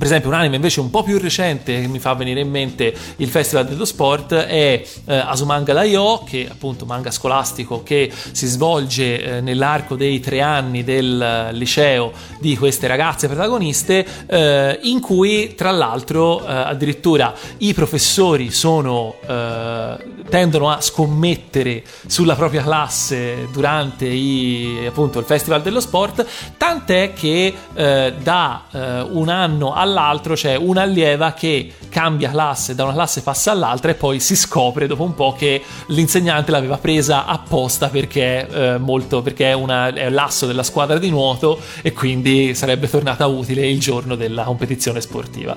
[0.00, 2.94] per esempio, un anime invece un po' più recente che mi fa venire in mente
[3.16, 8.46] il Festival dello Sport è eh, Asumanga Daio, che è appunto manga scolastico che si
[8.46, 15.00] svolge eh, nell'arco dei tre anni del eh, liceo di queste ragazze protagoniste, eh, in
[15.00, 19.96] cui tra l'altro eh, addirittura i professori sono, eh,
[20.30, 27.54] tendono a scommettere sulla propria classe durante i- appunto il Festival dello Sport, tant'è che
[27.74, 28.62] da
[29.10, 34.20] un anno all'altro c'è un'allieva che cambia classe, da una classe passa all'altra e poi
[34.20, 39.52] si scopre dopo un po' che l'insegnante l'aveva presa apposta perché, eh, molto, perché è,
[39.52, 44.44] una- è l'asso della squadra di nuoto e quindi sarebbe tornata utile il giorno della
[44.44, 45.56] competizione sportiva.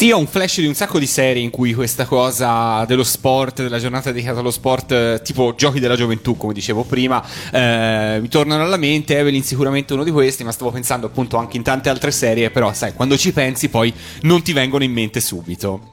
[0.00, 3.60] Sì, ho un flash di un sacco di serie in cui questa cosa dello sport,
[3.60, 7.22] della giornata dedicata allo sport, eh, tipo giochi della gioventù, come dicevo prima,
[7.52, 9.18] eh, mi tornano alla mente.
[9.18, 12.72] Evelyn sicuramente uno di questi, ma stavo pensando appunto anche in tante altre serie, però
[12.72, 15.90] sai, quando ci pensi poi non ti vengono in mente subito.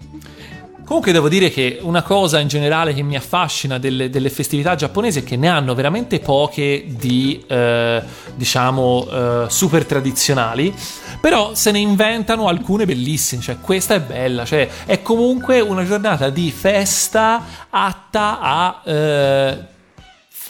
[0.87, 5.19] Comunque devo dire che una cosa in generale che mi affascina delle, delle festività giapponesi
[5.19, 8.01] è che ne hanno veramente poche di, eh,
[8.33, 10.73] diciamo, eh, super tradizionali,
[11.19, 16.29] però se ne inventano alcune bellissime, cioè questa è bella, cioè è comunque una giornata
[16.29, 18.81] di festa atta a...
[18.85, 19.57] eh,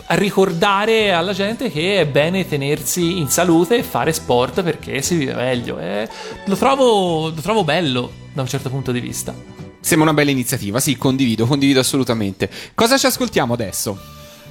[0.10, 5.16] a ricordare alla gente che è bene tenersi in salute e fare sport perché si
[5.16, 5.80] vive meglio.
[5.80, 6.08] Eh,
[6.46, 9.57] lo, trovo, lo trovo bello da un certo punto di vista.
[9.88, 12.50] Sembra una bella iniziativa, sì, condivido, condivido assolutamente.
[12.76, 13.98] Cosa ci ascoltiamo adesso?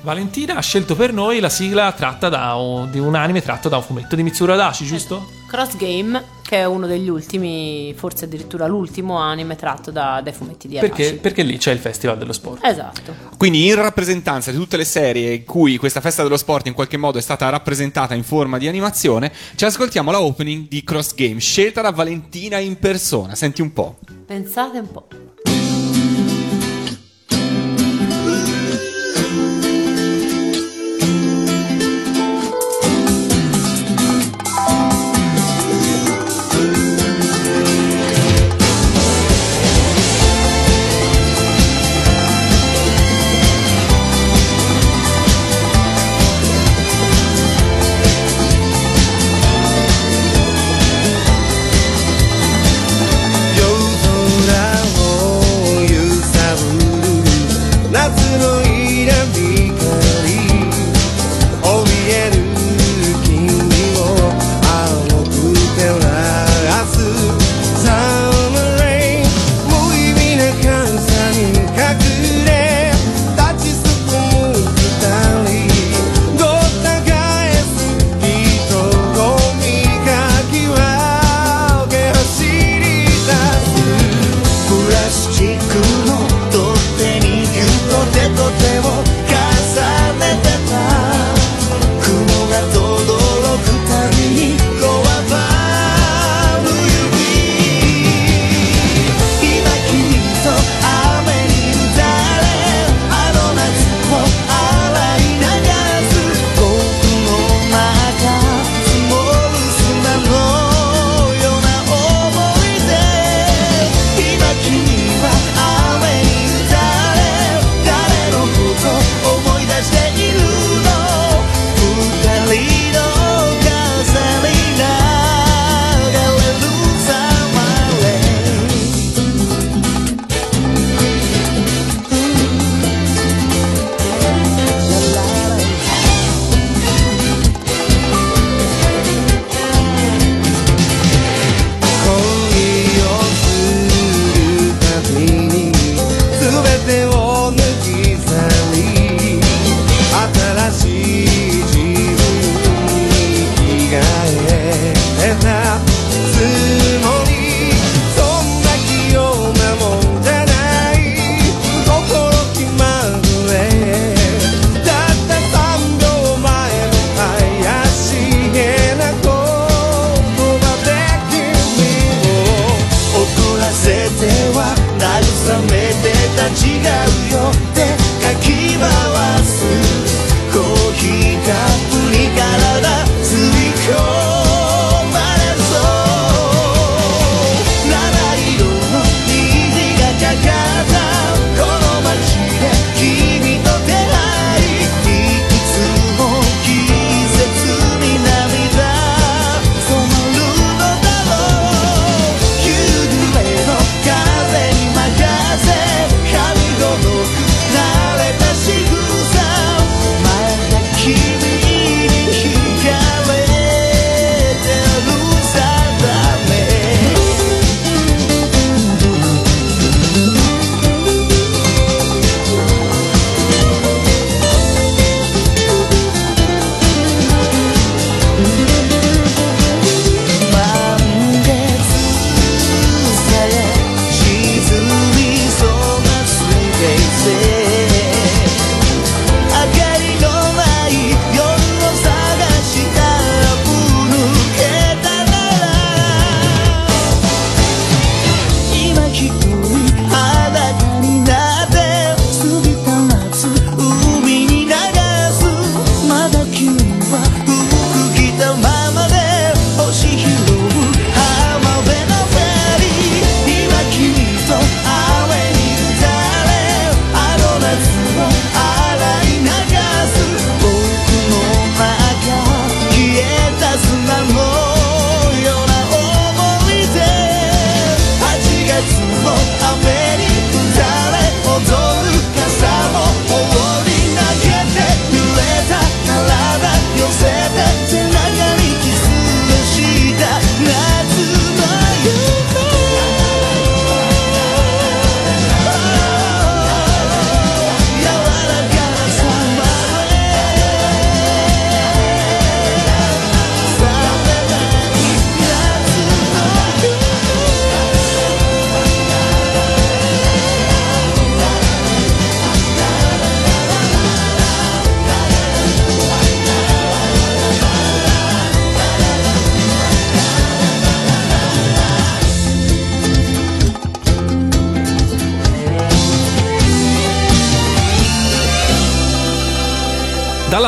[0.00, 3.76] Valentina ha scelto per noi la sigla tratta da un, di un anime tratto da
[3.76, 5.28] un fumetto di Mitsuru Adachi, eh, giusto?
[5.46, 10.68] Cross Game, che è uno degli ultimi, forse addirittura l'ultimo anime tratto da, dai fumetti
[10.68, 10.94] di Adachi.
[10.94, 12.64] Perché, perché lì c'è il Festival dello Sport.
[12.64, 13.14] Esatto.
[13.36, 16.96] Quindi in rappresentanza di tutte le serie in cui questa festa dello sport in qualche
[16.96, 21.40] modo è stata rappresentata in forma di animazione, ci ascoltiamo la opening di Cross Game,
[21.40, 23.34] scelta da Valentina in persona.
[23.34, 23.98] Senti un po'.
[24.24, 25.06] Pensate un po'.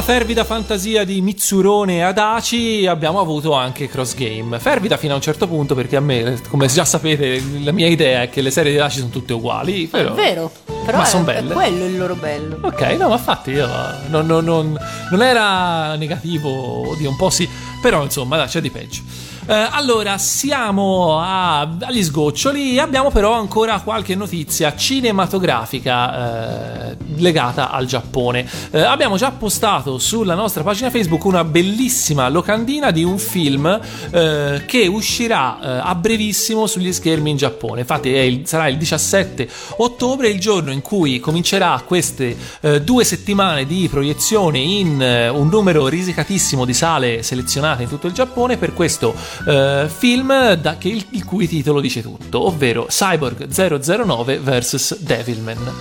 [0.09, 4.59] Fervida fantasia di Mitsurone e Adachi abbiamo avuto anche Cross Game.
[4.59, 8.23] Fervida fino a un certo punto perché a me, come già sapete, la mia idea
[8.23, 9.87] è che le serie di Adachi sono tutte uguali.
[9.87, 10.13] Però...
[10.13, 10.51] È vero,
[10.87, 11.53] però Ma è, son è belle.
[11.53, 12.59] quello il loro bello.
[12.63, 13.69] Ok, no, ma infatti io
[14.09, 14.79] non, non- non-
[15.11, 17.47] non era negativo, oddio, un po' sì,
[17.83, 19.03] però insomma, dai, c'è di peggio.
[19.51, 27.87] Eh, allora, siamo a- agli sgoccioli, abbiamo però ancora qualche notizia cinematografica eh, legata al
[27.87, 28.47] Giappone.
[28.71, 33.81] Eh, abbiamo già postato sulla nostra pagina Facebook una bellissima locandina di un film
[34.11, 37.81] eh, che uscirà eh, a brevissimo sugli schermi in Giappone.
[37.81, 39.49] Infatti il- sarà il 17
[39.79, 45.87] ottobre, il giorno in cui comincerà queste eh, due settimane di proiezione in un numero
[45.87, 51.05] risicatissimo di sale selezionate in tutto il Giappone per questo eh, film da- che il,
[51.11, 55.73] il cui titolo dice tutto, ovvero Cyborg 009 vs Devilman.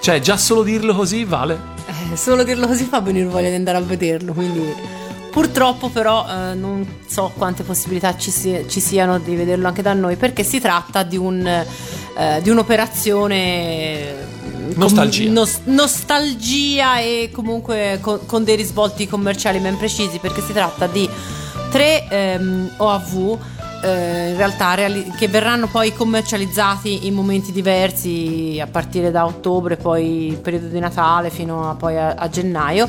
[0.00, 1.58] Cioè, già solo dirlo così vale?
[2.12, 4.72] Eh, solo dirlo così fa venire voglia di andare a vederlo, quindi
[5.30, 9.92] purtroppo però eh, non so quante possibilità ci, si- ci siano di vederlo anche da
[9.92, 14.14] noi perché si tratta di, un, eh, di un'operazione
[14.52, 15.30] com- Nostalgia.
[15.30, 21.08] nos- nostalgia e comunque con, con dei risvolti commerciali ben precisi perché si tratta di
[21.70, 23.38] tre ehm, OAV
[23.82, 29.76] eh, in realtà reali- che verranno poi commercializzati in momenti diversi a partire da ottobre,
[29.76, 32.88] poi periodo di Natale fino a, a, a gennaio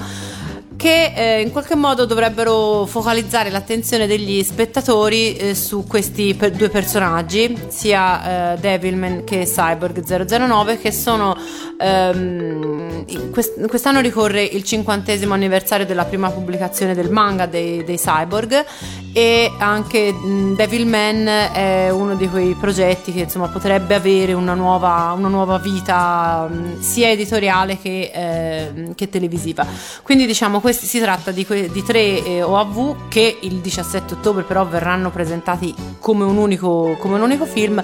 [0.80, 6.70] che eh, in qualche modo dovrebbero focalizzare l'attenzione degli spettatori eh, su questi per- due
[6.70, 11.36] personaggi, sia eh, Devilman che Cyborg 009, che sono
[11.78, 18.66] ehm, quest- quest'anno ricorre il cinquantesimo anniversario della prima pubblicazione del manga dei, dei Cyborg
[19.12, 25.14] e anche mh, Devilman è uno di quei progetti che insomma potrebbe avere una nuova,
[25.18, 29.66] una nuova vita mh, sia editoriale che, ehm, che televisiva.
[30.04, 34.44] Quindi diciamo questi si tratta di, que- di tre eh, OAV che il 17 ottobre
[34.44, 37.82] però verranno presentati come un unico, come un unico film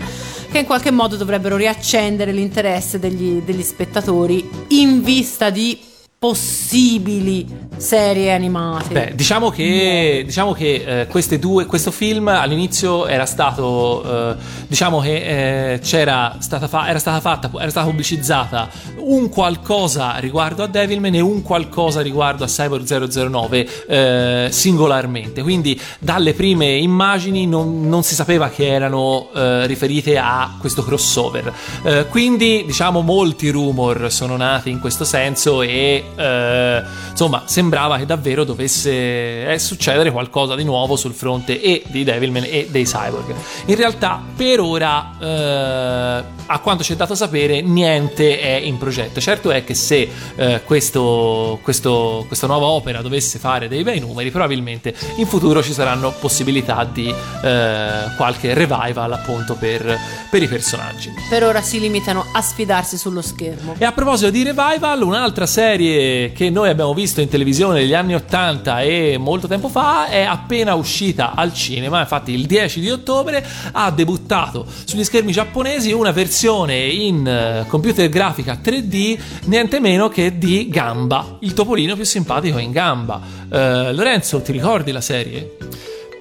[0.51, 7.45] che in qualche modo dovrebbero riaccendere l'interesse degli, degli spettatori in vista di possibili
[7.77, 8.93] serie animate.
[8.93, 14.35] Beh, diciamo che, diciamo che eh, queste due, questo film all'inizio era stato, eh,
[14.67, 20.63] diciamo che eh, c'era stata fa- era stata fatta, era stata pubblicizzata un qualcosa riguardo
[20.63, 25.41] a Devilman e un qualcosa riguardo a Cyborg 009 eh, singolarmente.
[25.41, 31.53] Quindi dalle prime immagini non, non si sapeva che erano eh, riferite a questo crossover.
[31.83, 38.05] Eh, quindi, diciamo, molti rumor sono nati in questo senso e eh, insomma sembrava che
[38.05, 43.33] davvero dovesse eh, succedere qualcosa di nuovo sul fronte e di Devilman e dei Cyborg.
[43.65, 49.19] In realtà, per ora, eh, a quanto ci è dato sapere, niente è in progetto.
[49.19, 54.31] Certo è che se eh, questo, questo- questa nuova opera dovesse fare dei bei numeri,
[54.31, 59.97] probabilmente in futuro ci saranno possibilità di eh, qualche revival appunto per,
[60.29, 61.11] per i personaggi.
[61.29, 63.75] Per ora si limitano a sfidarsi sullo schermo.
[63.77, 65.94] E a proposito di revival, un'altra serie
[66.35, 70.75] che noi abbiamo visto in televisione negli anni 80 e molto tempo fa è appena
[70.75, 76.77] uscita al cinema, infatti il 10 di ottobre ha debuttato sugli schermi giapponesi una versione
[76.85, 82.71] in eh, computer grafica 3D niente meno che di Gamba, il topolino più simpatico in
[82.71, 83.21] Gamba.
[83.49, 85.57] Eh, Lorenzo, ti ricordi la serie?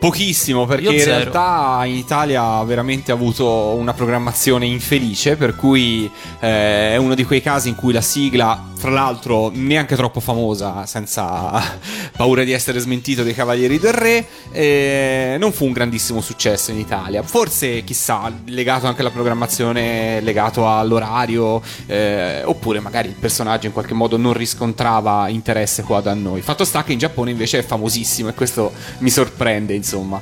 [0.05, 6.11] Pochissimo, perché in realtà in Italia ha veramente avuto una programmazione infelice, per cui
[6.41, 10.85] eh, è uno di quei casi in cui la sigla, fra l'altro neanche troppo famosa,
[10.85, 11.79] senza
[12.15, 16.79] paura di essere smentito dei Cavalieri del Re, eh, non fu un grandissimo successo in
[16.79, 17.23] Italia.
[17.23, 23.95] Forse, chissà, legato anche alla programmazione, legato all'orario, eh, oppure magari il personaggio in qualche
[23.95, 26.43] modo non riscontrava interesse qua da noi.
[26.43, 30.21] Fatto sta che in Giappone invece è famosissimo e questo mi sorprende, insomma.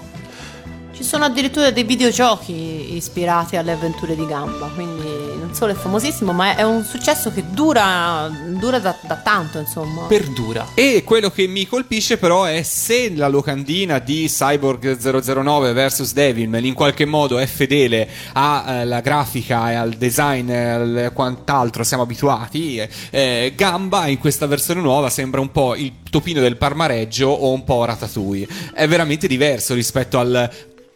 [0.93, 6.57] Ci sono addirittura dei videogiochi ispirati alle avventure di Gamba, quindi solo è famosissimo, ma
[6.57, 10.03] è un successo che dura, dura da, da tanto, insomma.
[10.03, 10.69] Perdura.
[10.75, 16.65] E quello che mi colpisce però è se la locandina di Cyborg 009 vs Devilman
[16.65, 22.83] in qualche modo è fedele alla grafica e al design e al quant'altro siamo abituati,
[23.11, 27.65] eh, Gamba in questa versione nuova sembra un po' il topino del Parmareggio o un
[27.65, 28.47] po' Ratatouille.
[28.75, 30.51] È veramente diverso rispetto al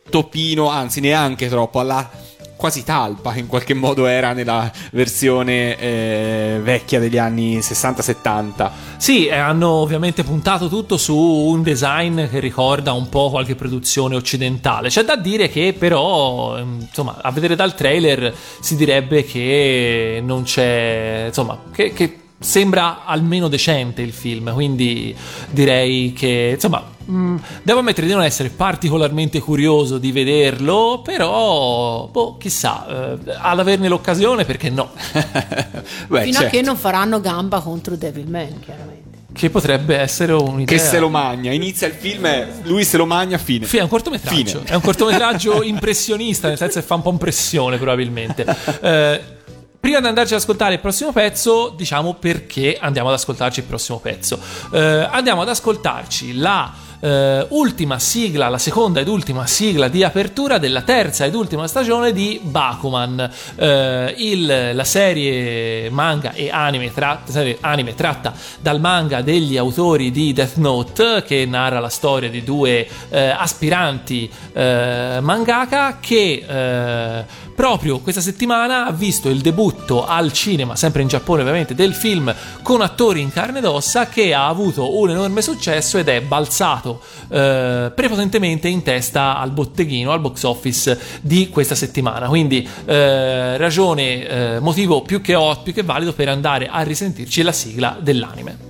[0.08, 2.08] topino, anzi neanche troppo, alla
[2.56, 8.70] quasi talpa in qualche modo era nella versione eh, vecchia degli anni 60-70.
[8.96, 14.16] Sì, eh, hanno ovviamente puntato tutto su un design che ricorda un po' qualche produzione
[14.16, 14.88] occidentale.
[14.88, 20.42] C'è da dire che però, ehm, insomma, a vedere dal trailer si direbbe che non
[20.42, 25.14] c'è, insomma, che, che sembra almeno decente il film, quindi
[25.50, 32.36] direi che insomma mm, devo ammettere di non essere particolarmente curioso di vederlo, però boh,
[32.36, 34.90] chissà, eh, ad averne l'occasione perché no.
[36.08, 36.38] Beh, Fino certo.
[36.38, 36.66] a che certo.
[36.66, 39.04] non faranno gamba contro Devil Devilman, chiaramente.
[39.32, 40.78] Che potrebbe essere un'idea.
[40.78, 41.52] Che se lo magna.
[41.52, 42.26] Inizia il film,
[42.62, 43.66] lui se lo magna, fine.
[43.66, 44.60] Fì, è un cortometraggio.
[44.60, 44.64] Fine.
[44.64, 48.46] È un cortometraggio impressionista, nel senso che fa un po' impressione probabilmente.
[48.80, 49.20] Eh,
[49.78, 53.98] prima di andarci ad ascoltare il prossimo pezzo, diciamo perché andiamo ad ascoltarci il prossimo
[53.98, 54.38] pezzo.
[54.72, 60.58] Eh, andiamo ad ascoltarci la eh, ultima sigla, la seconda ed ultima sigla di apertura
[60.58, 67.32] della terza ed ultima stagione di Bakuman, eh, il, la serie manga e anime, tratta,
[67.32, 72.42] serie anime tratta dal manga degli autori di Death Note che narra la storia di
[72.42, 77.24] due eh, aspiranti eh, mangaka che eh,
[77.56, 82.32] proprio questa settimana ha visto il debutto al cinema, sempre in Giappone ovviamente, del film
[82.62, 86.95] con attori in carne ed ossa che ha avuto un enorme successo ed è balzato
[87.28, 92.28] eh, prepotentemente in testa al botteghino, al box office di questa settimana.
[92.28, 97.42] Quindi eh, ragione, eh, motivo più che, ottimo, più che valido per andare a risentirci
[97.42, 98.65] la sigla dell'anime.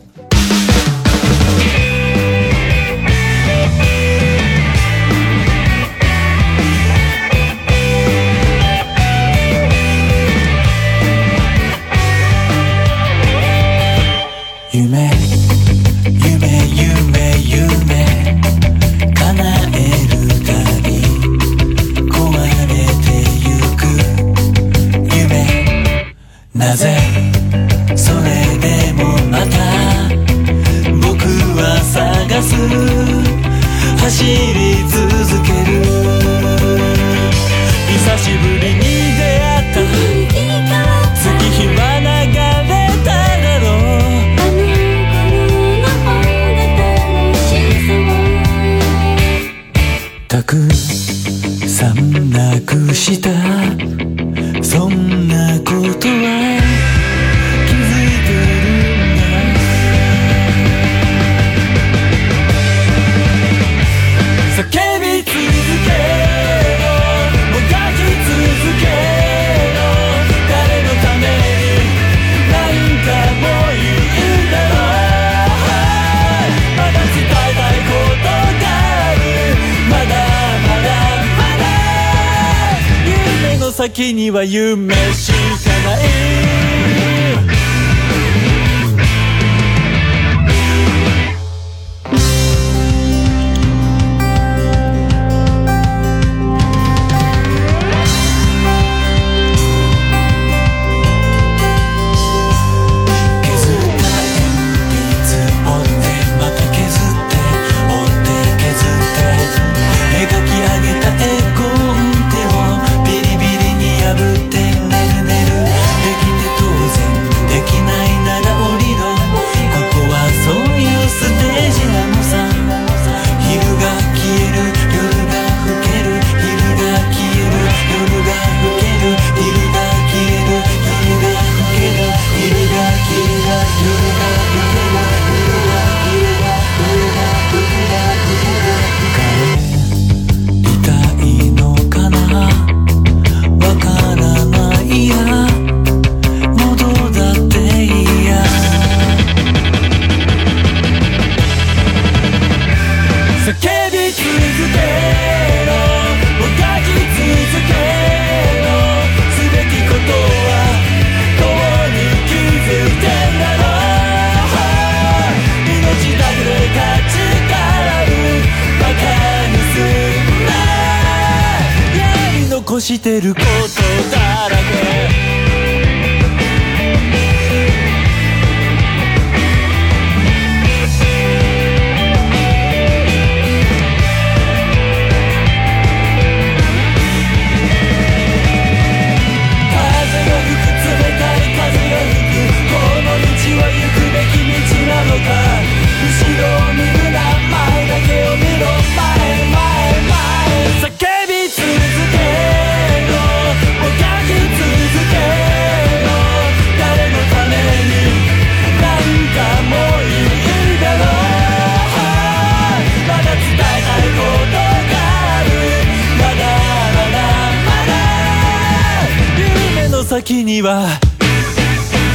[220.56, 220.88] には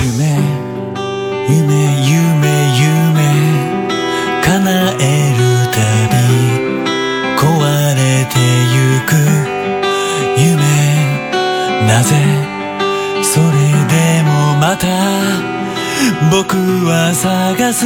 [0.04, 0.34] 夢
[1.48, 1.62] 夢
[2.10, 2.50] 夢
[2.82, 3.22] 夢
[4.44, 4.50] 叶
[5.00, 5.04] え
[5.38, 5.42] る
[5.72, 5.78] た
[6.10, 6.16] び
[7.38, 7.46] 壊
[7.96, 8.34] れて
[8.74, 9.10] ゆく。
[10.38, 10.52] 夢
[11.88, 12.10] なぜ
[13.22, 13.94] それで
[14.24, 14.88] もまた
[16.32, 16.58] 僕
[16.88, 17.86] は探す。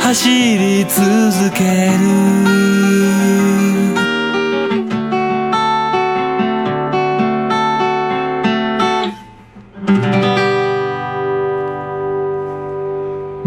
[0.00, 2.47] 走り続ける。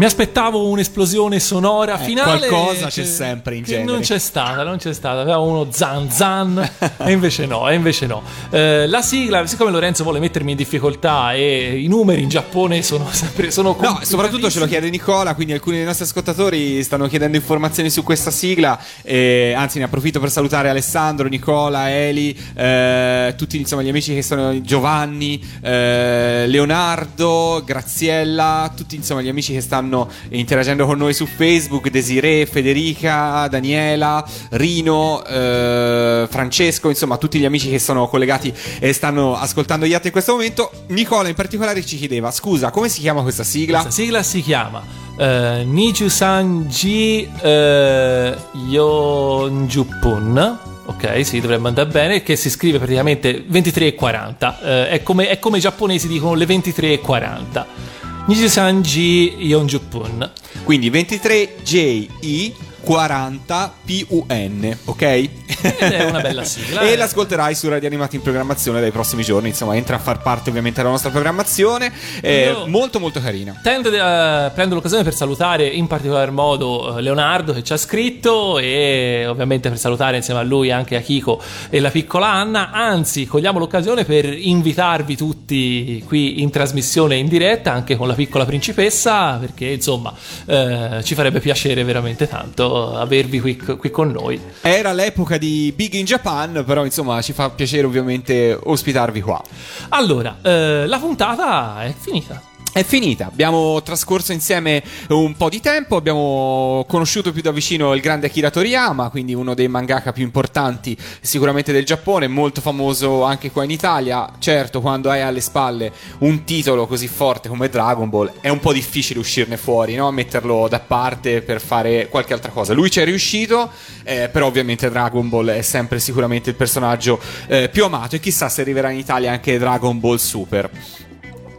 [0.02, 2.48] Mi aspettavo un'esplosione sonora Eh, finale.
[2.48, 3.84] qualcosa c'è sempre in genere.
[3.84, 5.20] Non c'è stata, non c'è stata.
[5.20, 8.20] Avevamo uno zan zan, e invece no, e invece no.
[8.50, 13.06] Eh, la sigla, siccome Lorenzo vuole mettermi in difficoltà e i numeri in Giappone sono
[13.12, 13.52] sempre.
[13.52, 17.88] Sono No, soprattutto ce lo chiede Nicola, quindi alcuni dei nostri ascoltatori stanno chiedendo informazioni
[17.88, 18.76] su questa sigla.
[19.02, 24.22] e, anzi, ne approfitto per salutare Alessandro, Nicola, Eli, eh, tutti insomma, gli amici che
[24.22, 31.12] sono Giovanni, eh, Leonardo, Graziella, tutti insomma gli amici che stanno stanno interagendo con noi
[31.12, 38.52] su Facebook, Desiree, Federica, Daniela, Rino, eh, Francesco, insomma tutti gli amici che sono collegati
[38.78, 40.70] e stanno ascoltando gli atti in questo momento.
[40.88, 43.82] Nicola in particolare ci chiedeva, scusa, come si chiama questa sigla?
[43.82, 44.82] Questa sigla si chiama
[45.18, 48.34] eh, Niju Sanji eh,
[48.68, 50.58] Yonjupun.
[50.84, 52.22] Ok, sì, dovrebbe andare bene.
[52.22, 54.54] Che si scrive praticamente 23,40.
[54.62, 57.91] Eh, è, come, è come i giapponesi dicono le 23,40.
[58.26, 58.94] 23J
[59.38, 60.30] Yeonjupun.
[60.64, 61.74] Quindi 23J
[62.22, 65.02] I 40 PUN, ok?
[65.02, 65.30] Ed
[65.78, 66.80] è una bella sigla.
[66.82, 66.96] e eh.
[66.96, 69.48] l'ascolterai su Radio Animati in programmazione dai prossimi giorni.
[69.48, 71.92] Insomma, entra a far parte ovviamente della nostra programmazione.
[72.22, 73.58] Io- molto, molto carina.
[73.62, 78.58] Tendo a prendo l'occasione per salutare in particolar modo eh, Leonardo che ci ha scritto
[78.58, 81.40] e ovviamente per salutare insieme a lui anche Akiko
[81.70, 82.70] e la piccola Anna.
[82.72, 88.44] Anzi, cogliamo l'occasione per invitarvi tutti qui in trasmissione in diretta anche con la piccola
[88.44, 90.12] principessa perché insomma
[90.46, 94.40] eh, ci farebbe piacere veramente tanto avervi qui, qui con noi.
[94.60, 99.42] Era l'epoca di Big in Japan, però insomma ci fa piacere ovviamente ospitarvi qua.
[99.90, 102.51] Allora, eh, la puntata è finita.
[102.74, 108.00] È finita, abbiamo trascorso insieme un po' di tempo, abbiamo conosciuto più da vicino il
[108.00, 113.50] grande Akira Toriyama, quindi uno dei mangaka più importanti sicuramente del Giappone, molto famoso anche
[113.50, 114.26] qua in Italia.
[114.38, 118.72] Certo, quando hai alle spalle un titolo così forte come Dragon Ball è un po'
[118.72, 120.10] difficile uscirne fuori, no?
[120.10, 122.72] metterlo da parte per fare qualche altra cosa.
[122.72, 123.70] Lui ci è riuscito,
[124.02, 128.48] eh, però ovviamente Dragon Ball è sempre sicuramente il personaggio eh, più amato e chissà
[128.48, 130.70] se arriverà in Italia anche Dragon Ball Super.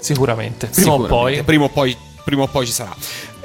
[0.03, 1.43] Sicuramente, prima o poi.
[1.43, 2.93] Prima o poi, prima o poi ci sarà.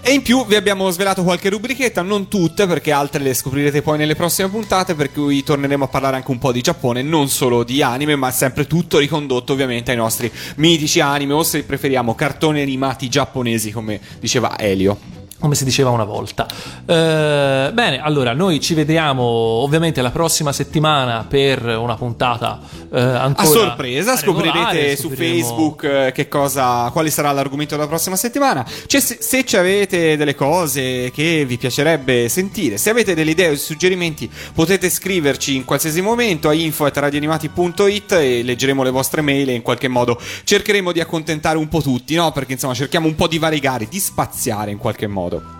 [0.00, 3.98] E in più vi abbiamo svelato qualche rubrichetta, non tutte, perché altre le scoprirete poi
[3.98, 7.62] nelle prossime puntate, per cui torneremo a parlare anche un po' di Giappone, non solo
[7.62, 12.60] di anime, ma sempre tutto ricondotto ovviamente ai nostri mitici anime, o se preferiamo cartoni
[12.60, 14.98] animati giapponesi, come diceva Elio.
[15.38, 16.46] Come si diceva una volta.
[16.84, 22.60] Eh, bene, allora noi ci vediamo ovviamente la prossima settimana per una puntata
[22.92, 28.16] eh, ancora A sorpresa, scoprirete su Facebook eh, che cosa, quale sarà l'argomento della prossima
[28.16, 28.66] settimana.
[28.86, 33.50] Cioè, se, se ci avete delle cose che vi piacerebbe sentire, se avete delle idee
[33.50, 39.54] o suggerimenti, potete scriverci in qualsiasi momento a info.radioanimati.it e leggeremo le vostre mail e
[39.54, 42.32] in qualche modo cercheremo di accontentare un po' tutti, no?
[42.32, 45.27] Perché insomma cerchiamo un po' di variegare, di spaziare in qualche modo.
[45.28, 45.57] 얻었고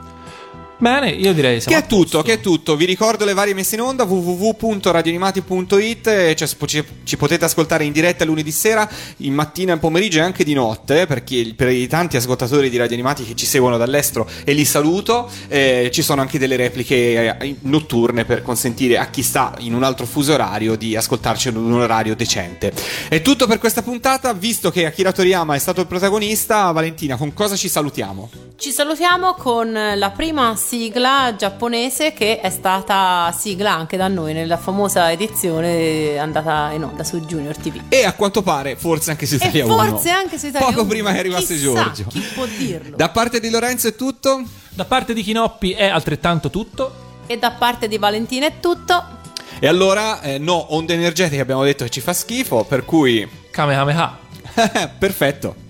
[0.80, 1.96] Bene, io direi Che è a posto.
[1.96, 2.76] tutto, che è tutto.
[2.76, 8.24] Vi ricordo le varie messe in onda www.radioanimati.it, cioè, ci, ci potete ascoltare in diretta
[8.24, 8.88] lunedì sera,
[9.18, 12.76] in mattina, in pomeriggio e anche di notte, per, chi- per i tanti ascoltatori di
[12.76, 15.28] Radio Animati che ci seguono dall'estero e li saluto.
[15.48, 19.82] Eh, ci sono anche delle repliche eh, notturne per consentire a chi sta in un
[19.82, 22.72] altro fuso orario di ascoltarci in un orario decente.
[23.08, 27.34] È tutto per questa puntata, visto che Akira Toriyama è stato il protagonista, Valentina, con
[27.34, 28.30] cosa ci salutiamo?
[28.56, 34.58] Ci salutiamo con la prima sigla giapponese che è stata sigla anche da noi nella
[34.58, 37.80] famosa edizione andata in onda su Junior TV.
[37.88, 39.88] E a quanto pare, forse anche su E Italia 1.
[39.88, 40.88] forse anche su Italia Poco 1.
[40.90, 42.04] prima che arrivasse Chissà, Giorgio.
[42.08, 42.96] Chi può dirlo?
[42.96, 44.42] Da parte di Lorenzo è tutto.
[44.68, 47.06] Da parte di Chinoppi è altrettanto tutto.
[47.26, 49.16] E da parte di Valentina è tutto.
[49.60, 53.26] E allora, eh, no, onde energetiche abbiamo detto che ci fa schifo, per cui...
[53.50, 54.18] Kamehameha.
[54.98, 55.67] Perfetto.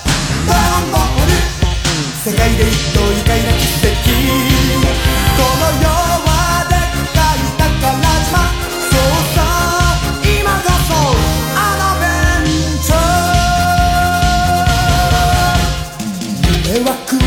[0.00, 1.32] ーンボール
[2.24, 3.92] 世界で一等愉快な奇跡
[5.36, 6.30] この世は
[6.68, 6.78] でっ
[7.14, 7.52] かいじ
[8.28, 8.38] 島
[8.90, 9.02] そう
[9.34, 9.38] さ
[10.22, 10.90] 今こそ
[11.56, 12.04] アドベ
[12.44, 12.52] ン
[12.82, 13.00] チャー
[16.68, 17.18] 夢は空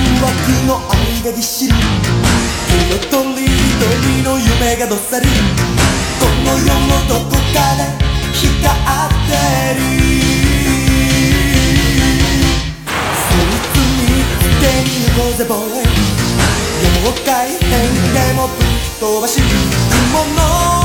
[0.68, 5.26] の愛がぎっしり色とりりの夢がどっさり
[6.20, 8.03] この世のどこかで
[15.38, 15.64] ぜボーイ
[17.02, 18.58] 妖怪変でもぶっ
[19.00, 20.83] 飛ばし雲の